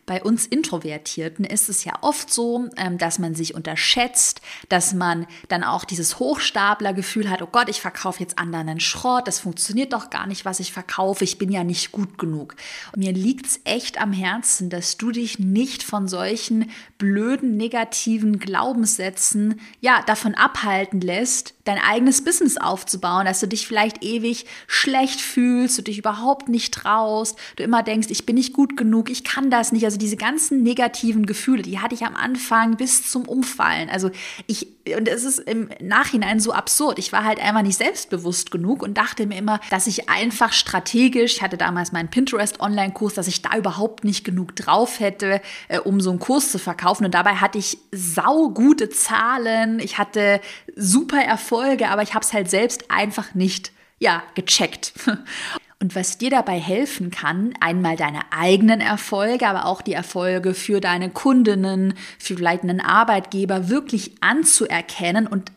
Bei 0.06 0.22
uns 0.22 0.46
Introvertierten 0.46 1.44
ist 1.44 1.68
es 1.68 1.82
ja 1.82 1.94
oft 2.00 2.32
so, 2.32 2.68
ähm, 2.76 2.96
dass 2.96 3.18
man 3.18 3.34
sich 3.34 3.54
unterschätzt, 3.54 4.40
dass 4.68 4.94
man 4.94 5.26
dann 5.48 5.64
auch 5.64 5.84
dieses 5.84 6.20
Hochstaplergefühl 6.20 7.28
hat, 7.28 7.42
oh 7.42 7.48
Gott, 7.50 7.68
ich 7.68 7.80
verkaufe 7.80 8.20
jetzt 8.20 8.38
anderen 8.38 8.68
einen 8.68 8.80
Schrott, 8.80 9.26
das 9.26 9.40
funktioniert 9.40 9.92
doch 9.92 10.08
gar 10.08 10.28
nicht, 10.28 10.44
was 10.44 10.60
ich 10.60 10.72
verkaufe, 10.72 11.24
ich 11.24 11.38
bin 11.38 11.50
ja 11.50 11.64
nicht 11.64 11.90
gut 11.90 12.18
genug. 12.18 12.54
Und 12.92 13.00
mir 13.00 13.12
liegt 13.12 13.46
es 13.46 13.60
echt 13.64 14.00
am 14.00 14.12
Herzen, 14.12 14.70
dass 14.70 14.96
du 14.96 15.10
dich 15.10 15.40
nicht 15.40 15.82
von 15.82 16.06
solchen 16.06 16.70
blöden, 16.98 17.56
negativen 17.56 18.38
Glaubenssätzen, 18.38 19.60
ja, 19.80 20.02
davon 20.06 20.34
abhalten 20.34 21.00
lässt, 21.00 21.54
dein 21.64 21.78
eigenes 21.78 22.24
Business 22.24 22.56
aufzubauen, 22.56 23.26
dass 23.26 23.40
du 23.40 23.48
dich 23.48 23.66
vielleicht 23.66 24.02
ewig 24.04 24.46
schlecht 24.66 25.20
fühlst, 25.20 25.78
du 25.78 25.82
dich 25.82 25.98
überhaupt 25.98 26.48
nicht 26.48 26.72
traust, 26.72 27.38
du 27.56 27.62
immer 27.62 27.82
denkst, 27.82 28.08
ich 28.10 28.24
bin 28.24 28.36
nicht 28.36 28.52
gut 28.52 28.76
genug, 28.76 29.10
ich 29.10 29.24
kann 29.24 29.50
das 29.50 29.72
nicht. 29.72 29.84
Also 29.84 29.98
diese 29.98 30.16
ganzen 30.16 30.62
negativen 30.62 31.26
Gefühle, 31.26 31.62
die 31.62 31.78
hatte 31.78 31.94
ich 31.94 32.04
am 32.04 32.16
Anfang 32.16 32.76
bis 32.76 33.10
zum 33.10 33.26
Umfallen. 33.28 33.90
Also 33.90 34.10
ich, 34.46 34.68
und 34.94 35.08
es 35.08 35.24
ist 35.24 35.38
im 35.40 35.70
Nachhinein 35.80 36.38
so 36.38 36.52
absurd. 36.52 36.98
Ich 36.98 37.12
war 37.12 37.24
halt 37.24 37.40
einfach 37.40 37.62
nicht 37.62 37.76
selbstbewusst 37.76 38.50
genug 38.50 38.82
und 38.82 38.96
dachte 38.96 39.26
mir 39.26 39.38
immer, 39.38 39.60
dass 39.70 39.86
ich 39.86 40.08
einfach 40.08 40.52
strategisch, 40.52 41.36
ich 41.36 41.42
hatte 41.42 41.56
damals 41.56 41.92
meinen 41.92 42.08
Pinterest-Online-Kurs, 42.08 43.14
dass 43.14 43.26
ich 43.26 43.42
da 43.42 43.56
überhaupt 43.56 44.04
nicht 44.04 44.24
genug 44.24 44.54
drauf 44.54 45.00
hätte, 45.00 45.40
äh, 45.68 45.78
um 45.78 46.00
so 46.00 46.10
einen 46.10 46.20
Kurs 46.20 46.52
zu 46.52 46.58
verkaufen. 46.58 47.04
Und 47.04 47.14
dabei 47.14 47.36
hatte 47.36 47.58
ich 47.58 47.78
saugute 47.92 48.90
Zahlen, 48.90 49.80
ich 49.80 49.98
hatte 49.98 50.40
super 50.76 51.20
Erfolge, 51.20 51.88
aber 51.88 52.02
ich 52.02 52.14
habe 52.14 52.24
es 52.24 52.32
halt 52.32 52.50
selbst 52.50 52.90
einfach 52.90 53.34
nicht 53.34 53.72
ja, 53.98 54.22
gecheckt. 54.34 54.92
Und 55.86 55.94
was 55.94 56.18
dir 56.18 56.30
dabei 56.30 56.58
helfen 56.58 57.12
kann, 57.12 57.54
einmal 57.60 57.94
deine 57.94 58.18
eigenen 58.32 58.80
Erfolge, 58.80 59.46
aber 59.46 59.66
auch 59.66 59.82
die 59.82 59.92
Erfolge 59.92 60.52
für 60.52 60.80
deine 60.80 61.10
Kundinnen, 61.10 61.94
für 62.18 62.34
vielleicht 62.34 62.64
einen 62.64 62.80
Arbeitgeber 62.80 63.68
wirklich 63.68 64.16
anzuerkennen 64.20 65.28
und 65.28 65.52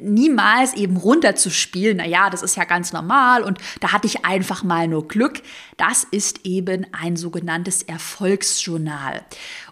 niemals 0.00 0.74
eben 0.74 0.96
runterzuspielen, 0.96 1.96
naja, 1.96 2.30
das 2.30 2.42
ist 2.42 2.56
ja 2.56 2.64
ganz 2.64 2.92
normal 2.92 3.42
und 3.42 3.58
da 3.80 3.92
hatte 3.92 4.06
ich 4.06 4.24
einfach 4.24 4.62
mal 4.62 4.86
nur 4.86 5.08
Glück. 5.08 5.42
Das 5.76 6.04
ist 6.04 6.44
eben 6.44 6.86
ein 6.92 7.16
sogenanntes 7.16 7.82
Erfolgsjournal. 7.82 9.24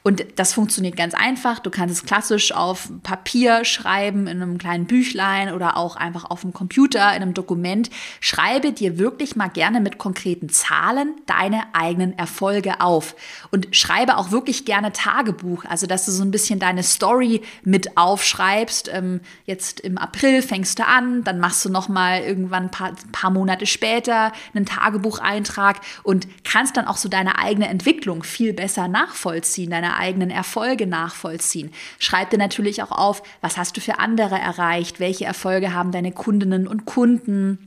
Und 0.06 0.24
das 0.36 0.52
funktioniert 0.52 0.96
ganz 0.96 1.14
einfach. 1.14 1.58
Du 1.58 1.68
kannst 1.68 1.92
es 1.92 2.04
klassisch 2.04 2.52
auf 2.52 2.92
Papier 3.02 3.64
schreiben, 3.64 4.28
in 4.28 4.40
einem 4.40 4.56
kleinen 4.56 4.86
Büchlein 4.86 5.52
oder 5.52 5.76
auch 5.76 5.96
einfach 5.96 6.30
auf 6.30 6.42
dem 6.42 6.52
Computer, 6.52 7.08
in 7.16 7.22
einem 7.22 7.34
Dokument. 7.34 7.90
Schreibe 8.20 8.70
dir 8.70 8.98
wirklich 8.98 9.34
mal 9.34 9.48
gerne 9.48 9.80
mit 9.80 9.98
konkreten 9.98 10.48
Zahlen 10.48 11.16
deine 11.26 11.62
eigenen 11.72 12.16
Erfolge 12.16 12.80
auf. 12.80 13.16
Und 13.50 13.74
schreibe 13.74 14.16
auch 14.16 14.30
wirklich 14.30 14.64
gerne 14.64 14.92
Tagebuch, 14.92 15.64
also 15.64 15.88
dass 15.88 16.06
du 16.06 16.12
so 16.12 16.22
ein 16.22 16.30
bisschen 16.30 16.60
deine 16.60 16.84
Story 16.84 17.42
mit 17.64 17.96
aufschreibst. 17.96 18.88
Ähm, 18.92 19.20
jetzt 19.44 19.75
im 19.80 19.98
April 19.98 20.42
fängst 20.42 20.78
du 20.78 20.86
an, 20.86 21.24
dann 21.24 21.38
machst 21.38 21.64
du 21.64 21.70
noch 21.70 21.88
mal 21.88 22.20
irgendwann 22.20 22.64
ein 22.64 22.70
paar, 22.70 22.92
paar 23.12 23.30
Monate 23.30 23.66
später 23.66 24.32
einen 24.54 24.66
Tagebucheintrag 24.66 25.80
und 26.02 26.26
kannst 26.44 26.76
dann 26.76 26.86
auch 26.86 26.96
so 26.96 27.08
deine 27.08 27.38
eigene 27.38 27.68
Entwicklung 27.68 28.22
viel 28.22 28.52
besser 28.52 28.88
nachvollziehen, 28.88 29.70
deine 29.70 29.96
eigenen 29.96 30.30
Erfolge 30.30 30.86
nachvollziehen. 30.86 31.72
Schreib 31.98 32.30
dir 32.30 32.38
natürlich 32.38 32.82
auch 32.82 32.92
auf, 32.92 33.22
was 33.40 33.56
hast 33.56 33.76
du 33.76 33.80
für 33.80 33.98
andere 33.98 34.38
erreicht, 34.38 35.00
welche 35.00 35.24
Erfolge 35.24 35.72
haben 35.72 35.92
deine 35.92 36.12
Kundinnen 36.12 36.66
und 36.66 36.84
Kunden 36.84 37.65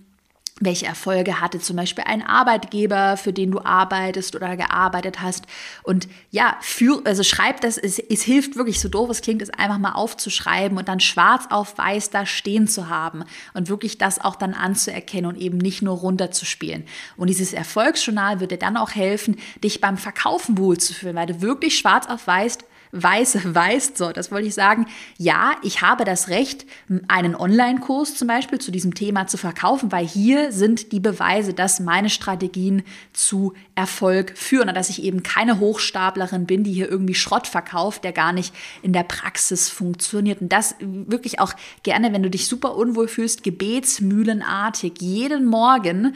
welche 0.59 0.85
Erfolge 0.85 1.39
hatte 1.39 1.59
zum 1.59 1.75
Beispiel 1.75 2.03
ein 2.05 2.21
Arbeitgeber, 2.21 3.17
für 3.17 3.33
den 3.33 3.51
du 3.51 3.59
arbeitest 3.59 4.35
oder 4.35 4.57
gearbeitet 4.57 5.21
hast. 5.21 5.45
Und 5.83 6.07
ja, 6.31 6.57
für, 6.61 7.01
also 7.05 7.23
schreib 7.23 7.61
das, 7.61 7.77
es, 7.77 7.99
es 7.99 8.21
hilft 8.21 8.55
wirklich, 8.55 8.79
so 8.79 8.89
doof 8.89 9.09
es 9.09 9.21
klingt, 9.21 9.41
es 9.41 9.49
einfach 9.49 9.77
mal 9.77 9.93
aufzuschreiben 9.93 10.77
und 10.77 10.87
dann 10.87 10.99
schwarz 10.99 11.45
auf 11.49 11.77
weiß 11.77 12.09
da 12.09 12.25
stehen 12.25 12.67
zu 12.67 12.89
haben 12.89 13.23
und 13.53 13.69
wirklich 13.69 13.97
das 13.97 14.19
auch 14.19 14.35
dann 14.35 14.53
anzuerkennen 14.53 15.29
und 15.29 15.37
eben 15.37 15.57
nicht 15.57 15.81
nur 15.81 15.97
runterzuspielen. 15.97 16.83
Und 17.17 17.29
dieses 17.29 17.53
Erfolgsjournal 17.53 18.39
wird 18.39 18.51
dir 18.51 18.57
dann 18.57 18.77
auch 18.77 18.91
helfen, 18.91 19.37
dich 19.63 19.81
beim 19.81 19.97
Verkaufen 19.97 20.57
wohlzufühlen, 20.57 21.15
weil 21.15 21.27
du 21.27 21.41
wirklich 21.41 21.77
schwarz 21.77 22.07
auf 22.07 22.27
weiß 22.27 22.59
weiß, 22.91 23.39
weißt, 23.53 23.97
so, 23.97 24.11
das 24.11 24.31
wollte 24.31 24.47
ich 24.47 24.53
sagen, 24.53 24.87
ja, 25.17 25.53
ich 25.63 25.81
habe 25.81 26.05
das 26.05 26.29
Recht, 26.29 26.65
einen 27.07 27.35
Online-Kurs 27.35 28.15
zum 28.15 28.27
Beispiel 28.27 28.59
zu 28.59 28.71
diesem 28.71 28.93
Thema 28.93 29.27
zu 29.27 29.37
verkaufen, 29.37 29.91
weil 29.91 30.07
hier 30.07 30.51
sind 30.51 30.91
die 30.91 30.99
Beweise, 30.99 31.53
dass 31.53 31.79
meine 31.79 32.09
Strategien 32.09 32.83
zu 33.13 33.53
Erfolg 33.75 34.37
führen 34.37 34.69
und 34.69 34.75
dass 34.75 34.89
ich 34.89 35.03
eben 35.03 35.23
keine 35.23 35.59
Hochstaplerin 35.59 36.45
bin, 36.45 36.63
die 36.63 36.73
hier 36.73 36.89
irgendwie 36.89 37.15
Schrott 37.15 37.47
verkauft, 37.47 38.03
der 38.03 38.11
gar 38.11 38.33
nicht 38.33 38.53
in 38.81 38.93
der 38.93 39.03
Praxis 39.03 39.69
funktioniert. 39.69 40.41
Und 40.41 40.51
das 40.51 40.75
wirklich 40.79 41.39
auch 41.39 41.53
gerne, 41.83 42.11
wenn 42.13 42.23
du 42.23 42.29
dich 42.29 42.47
super 42.47 42.75
unwohl 42.75 43.07
fühlst, 43.07 43.43
gebetsmühlenartig 43.43 44.93
jeden 44.99 45.45
Morgen 45.45 46.15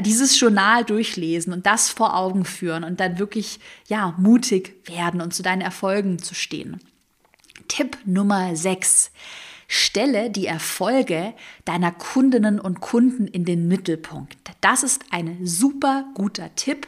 dieses 0.00 0.38
Journal 0.38 0.84
durchlesen 0.84 1.52
und 1.52 1.66
das 1.66 1.90
vor 1.90 2.16
Augen 2.16 2.44
führen 2.44 2.84
und 2.84 3.00
dann 3.00 3.18
wirklich, 3.18 3.60
ja, 3.86 4.14
mutig 4.18 4.74
werden 4.86 5.20
und 5.20 5.34
zu 5.34 5.42
deinen 5.42 5.62
Erfolgen 5.62 6.18
zu 6.18 6.34
stehen. 6.34 6.80
Tipp 7.68 7.98
Nummer 8.04 8.54
6. 8.56 9.10
Stelle 9.66 10.30
die 10.30 10.46
Erfolge 10.46 11.34
deiner 11.64 11.90
Kundinnen 11.90 12.60
und 12.60 12.80
Kunden 12.80 13.26
in 13.26 13.44
den 13.44 13.66
Mittelpunkt. 13.66 14.36
Das 14.60 14.82
ist 14.82 15.04
ein 15.10 15.38
super 15.46 16.04
guter 16.14 16.54
Tipp, 16.54 16.86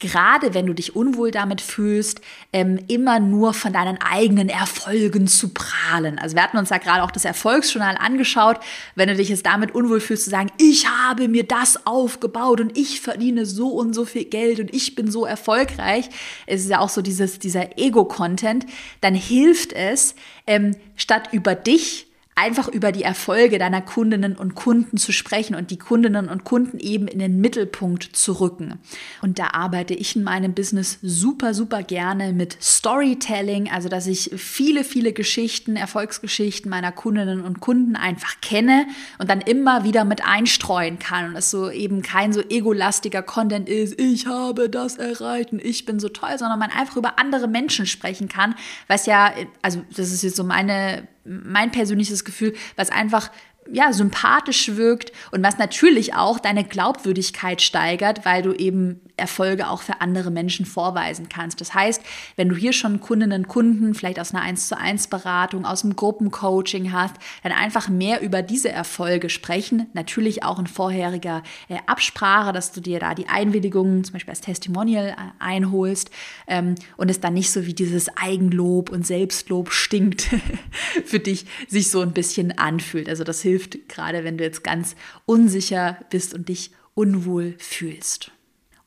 gerade 0.00 0.54
wenn 0.54 0.66
du 0.66 0.72
dich 0.72 0.96
unwohl 0.96 1.30
damit 1.30 1.60
fühlst, 1.60 2.20
ähm, 2.52 2.80
immer 2.88 3.20
nur 3.20 3.54
von 3.54 3.72
deinen 3.72 3.98
eigenen 4.00 4.48
Erfolgen 4.48 5.28
zu 5.28 5.50
prahlen. 5.50 6.18
Also 6.18 6.34
wir 6.34 6.42
hatten 6.42 6.56
uns 6.56 6.70
ja 6.70 6.78
gerade 6.78 7.02
auch 7.02 7.10
das 7.10 7.24
Erfolgsjournal 7.24 7.96
angeschaut. 7.98 8.58
Wenn 8.96 9.08
du 9.08 9.14
dich 9.14 9.28
jetzt 9.28 9.46
damit 9.46 9.74
unwohl 9.74 10.00
fühlst, 10.00 10.24
zu 10.24 10.30
sagen, 10.30 10.50
ich 10.58 10.88
habe 10.88 11.28
mir 11.28 11.44
das 11.44 11.86
aufgebaut 11.86 12.60
und 12.60 12.76
ich 12.76 13.00
verdiene 13.00 13.46
so 13.46 13.68
und 13.68 13.94
so 13.94 14.04
viel 14.04 14.24
Geld 14.24 14.58
und 14.58 14.74
ich 14.74 14.94
bin 14.94 15.10
so 15.10 15.26
erfolgreich, 15.26 16.08
es 16.46 16.62
ist 16.62 16.70
ja 16.70 16.80
auch 16.80 16.88
so 16.88 17.02
dieses, 17.02 17.38
dieser 17.38 17.78
Ego-Content, 17.78 18.66
dann 19.02 19.14
hilft 19.14 19.72
es, 19.72 20.14
ähm, 20.46 20.74
statt 20.96 21.28
über 21.32 21.54
dich 21.54 22.09
einfach 22.40 22.68
über 22.68 22.90
die 22.90 23.02
Erfolge 23.02 23.58
deiner 23.58 23.82
Kundinnen 23.82 24.34
und 24.34 24.54
Kunden 24.54 24.96
zu 24.96 25.12
sprechen 25.12 25.54
und 25.54 25.70
die 25.70 25.78
Kundinnen 25.78 26.26
und 26.30 26.44
Kunden 26.44 26.78
eben 26.78 27.06
in 27.06 27.18
den 27.18 27.38
Mittelpunkt 27.38 28.16
zu 28.16 28.32
rücken. 28.40 28.78
Und 29.20 29.38
da 29.38 29.48
arbeite 29.52 29.92
ich 29.92 30.16
in 30.16 30.22
meinem 30.22 30.54
Business 30.54 30.98
super, 31.02 31.52
super 31.52 31.82
gerne 31.82 32.32
mit 32.32 32.56
Storytelling, 32.62 33.70
also 33.70 33.90
dass 33.90 34.06
ich 34.06 34.30
viele, 34.36 34.84
viele 34.84 35.12
Geschichten, 35.12 35.76
Erfolgsgeschichten 35.76 36.70
meiner 36.70 36.92
Kundinnen 36.92 37.42
und 37.42 37.60
Kunden 37.60 37.94
einfach 37.94 38.40
kenne 38.40 38.86
und 39.18 39.28
dann 39.28 39.42
immer 39.42 39.84
wieder 39.84 40.06
mit 40.06 40.24
einstreuen 40.24 40.98
kann 40.98 41.26
und 41.26 41.36
es 41.36 41.50
so 41.50 41.70
eben 41.70 42.00
kein 42.00 42.32
so 42.32 42.40
egolastiger 42.40 43.22
Content 43.22 43.68
ist, 43.68 44.00
ich 44.00 44.26
habe 44.26 44.70
das 44.70 44.96
erreicht 44.96 45.52
und 45.52 45.62
ich 45.62 45.84
bin 45.84 46.00
so 46.00 46.08
toll, 46.08 46.38
sondern 46.38 46.58
man 46.58 46.70
einfach 46.70 46.96
über 46.96 47.18
andere 47.18 47.48
Menschen 47.48 47.84
sprechen 47.84 48.28
kann, 48.28 48.54
was 48.88 49.04
ja, 49.04 49.30
also 49.60 49.82
das 49.94 50.10
ist 50.10 50.22
jetzt 50.22 50.36
so 50.36 50.44
meine 50.44 51.06
mein 51.24 51.70
persönliches 51.70 52.24
Gefühl, 52.24 52.54
was 52.76 52.90
einfach 52.90 53.30
ja, 53.70 53.92
sympathisch 53.92 54.76
wirkt 54.76 55.12
und 55.30 55.42
was 55.42 55.58
natürlich 55.58 56.14
auch 56.14 56.38
deine 56.38 56.64
Glaubwürdigkeit 56.64 57.62
steigert, 57.62 58.24
weil 58.24 58.42
du 58.42 58.52
eben 58.52 59.00
Erfolge 59.20 59.68
auch 59.68 59.82
für 59.82 60.00
andere 60.00 60.30
Menschen 60.30 60.66
vorweisen 60.66 61.28
kannst. 61.28 61.60
Das 61.60 61.74
heißt, 61.74 62.02
wenn 62.36 62.48
du 62.48 62.56
hier 62.56 62.72
schon 62.72 63.00
Kundinnen 63.00 63.42
und 63.42 63.48
Kunden 63.48 63.94
vielleicht 63.94 64.18
aus 64.18 64.34
einer 64.34 64.42
1 64.42 64.68
zu 64.68 64.76
1 64.76 65.08
Beratung, 65.08 65.64
aus 65.64 65.82
dem 65.82 65.94
Gruppencoaching 65.94 66.92
hast, 66.92 67.14
dann 67.42 67.52
einfach 67.52 67.88
mehr 67.88 68.20
über 68.20 68.42
diese 68.42 68.70
Erfolge 68.70 69.30
sprechen. 69.30 69.86
Natürlich 69.92 70.42
auch 70.42 70.58
in 70.58 70.66
vorheriger 70.66 71.42
äh, 71.68 71.76
Absprache, 71.86 72.52
dass 72.52 72.72
du 72.72 72.80
dir 72.80 72.98
da 72.98 73.14
die 73.14 73.28
Einwilligungen 73.28 74.04
zum 74.04 74.14
Beispiel 74.14 74.30
als 74.30 74.40
Testimonial 74.40 75.10
äh, 75.10 75.14
einholst 75.38 76.10
ähm, 76.46 76.74
und 76.96 77.10
es 77.10 77.20
dann 77.20 77.34
nicht 77.34 77.50
so 77.50 77.66
wie 77.66 77.74
dieses 77.74 78.16
Eigenlob 78.16 78.90
und 78.90 79.06
Selbstlob 79.06 79.72
stinkt 79.72 80.28
für 81.04 81.18
dich 81.18 81.46
sich 81.68 81.90
so 81.90 82.00
ein 82.00 82.12
bisschen 82.12 82.58
anfühlt. 82.58 83.08
Also 83.08 83.24
das 83.24 83.40
hilft, 83.42 83.88
gerade 83.88 84.24
wenn 84.24 84.38
du 84.38 84.44
jetzt 84.44 84.64
ganz 84.64 84.96
unsicher 85.26 85.98
bist 86.10 86.34
und 86.34 86.48
dich 86.48 86.70
unwohl 86.94 87.54
fühlst. 87.58 88.32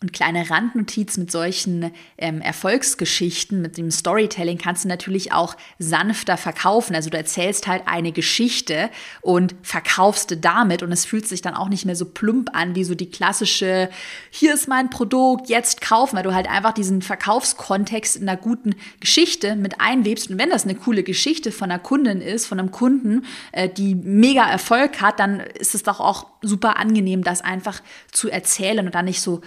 Und 0.04 0.12
kleine 0.12 0.50
Randnotiz 0.50 1.16
mit 1.16 1.32
solchen 1.32 1.94
ähm, 2.18 2.42
Erfolgsgeschichten, 2.42 3.62
mit 3.62 3.78
dem 3.78 3.89
Storytelling 3.89 4.58
kannst 4.58 4.84
du 4.84 4.89
natürlich 4.89 5.32
auch 5.32 5.56
sanfter 5.80 6.36
verkaufen. 6.36 6.94
Also 6.94 7.10
du 7.10 7.16
erzählst 7.16 7.68
halt 7.68 7.84
eine 7.86 8.12
Geschichte 8.12 8.89
und 9.22 9.56
verkaufst 9.62 10.36
damit 10.42 10.84
und 10.84 10.92
es 10.92 11.06
fühlt 11.06 11.26
sich 11.26 11.42
dann 11.42 11.56
auch 11.56 11.70
nicht 11.70 11.86
mehr 11.86 11.96
so 11.96 12.04
plump 12.04 12.50
an 12.52 12.76
wie 12.76 12.84
so 12.84 12.96
die 12.96 13.10
klassische, 13.10 13.89
hier 14.30 14.54
ist 14.54 14.68
mein 14.68 14.89
Produkt, 14.89 15.48
jetzt 15.48 15.80
kaufen, 15.80 16.18
weil 16.18 16.24
du 16.24 16.34
halt 16.34 16.50
einfach 16.50 16.74
diesen 16.74 17.02
Verkaufskontext 17.02 18.18
in 18.18 18.28
einer 18.28 18.38
guten 18.38 18.76
Geschichte 19.00 19.56
mit 19.56 19.80
einwebst. 19.80 20.30
Und 20.30 20.38
wenn 20.38 20.50
das 20.50 20.66
eine 20.66 20.76
coole 20.76 21.04
Geschichte 21.04 21.54
von 21.54 21.72
einer 21.72 21.80
Kundin 21.80 22.20
ist, 22.20 22.46
von 22.46 22.60
einem 22.60 22.72
Kunden, 22.72 23.24
äh, 23.54 23.70
die 23.70 23.96
mega 23.96 24.44
Erfolg 24.44 25.00
hat, 25.00 25.22
dann 25.22 25.39
ist 25.39 25.76
es 25.76 25.84
doch 25.84 26.02
auch 26.02 26.28
super 26.42 26.76
angenehm, 26.76 27.24
das 27.24 27.39
einfach 27.39 27.82
zu 28.12 28.30
erzählen 28.30 28.86
und 28.86 28.94
dann 28.94 29.06
nicht 29.06 29.22
so 29.22 29.39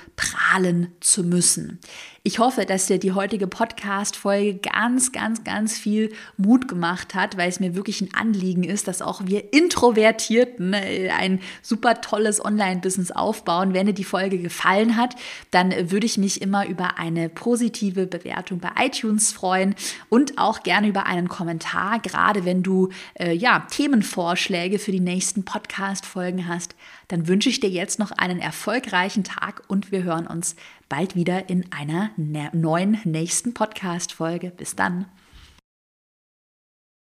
prahlen 0.47 0.93
zu 1.01 1.25
müssen. 1.25 1.81
Ich 2.23 2.41
hoffe, 2.41 2.65
dass 2.67 2.87
dir 2.87 2.99
die 2.99 3.13
heutige 3.13 3.47
Podcast-Folge 3.47 4.59
ganz, 4.59 5.13
ganz, 5.13 5.45
ganz 5.45 5.79
viel 5.79 6.13
Mut 6.37 6.67
gemacht 6.67 7.15
hat, 7.15 7.37
weil 7.37 7.49
es 7.49 7.61
mir 7.61 7.77
wirklich 7.77 8.01
ein 8.01 8.13
Anliegen 8.15 8.65
ist, 8.65 8.89
dass 8.89 9.01
auch 9.01 9.23
wir 9.27 9.53
Introvertierten 9.53 10.73
äh, 10.73 11.11
ein 11.17 11.41
super 11.63 12.01
tolles 12.01 12.45
Online-Business 12.45 13.13
aufbauen. 13.13 13.75
Wenn 13.75 13.87
dir 13.87 13.93
die 13.93 14.03
Folge 14.03 14.39
gefallen 14.39 14.97
hat, 14.97 15.15
dann 15.53 15.73
würde 15.93 16.07
ich 16.07 16.19
mich 16.19 16.43
immer 16.43 16.67
über 16.67 16.99
eine 16.99 17.29
positive 17.29 18.09
Bewertung 18.09 18.59
bei 18.59 18.71
iTunes 18.85 19.33
freuen 19.33 19.77
und 20.09 20.37
auch 20.37 20.65
gerne 20.65 20.89
über 20.89 21.07
einen 21.07 21.29
Kommentar, 21.29 22.01
gerade 22.01 22.45
wenn 22.45 22.65
du 22.65 22.89
äh, 23.15 23.33
ja, 23.33 23.69
Themenvorschläge 23.71 24.81
für 24.81 24.91
die 24.91 25.01
nächsten 25.01 25.45
Podcast-Folgen 25.45 26.49
hast 26.49 26.75
dann 27.09 27.29
wünsche 27.29 27.49
ich 27.49 27.61
dir 27.61 27.71
jetzt 27.71 27.99
noch 27.99 28.11
einen 28.13 28.41
erfolgreichen 28.41 29.25
Tag 29.25 29.63
und 29.69 29.93
wir 29.93 30.03
hören 30.03 30.27
uns 30.27 30.57
bald 30.89 31.15
wieder 31.15 31.49
in 31.49 31.71
einer 31.73 32.11
neuen 32.53 33.01
nächsten 33.05 33.55
Podcast-Folge. 33.55 34.51
Bis 34.51 34.77
dann. 34.77 35.07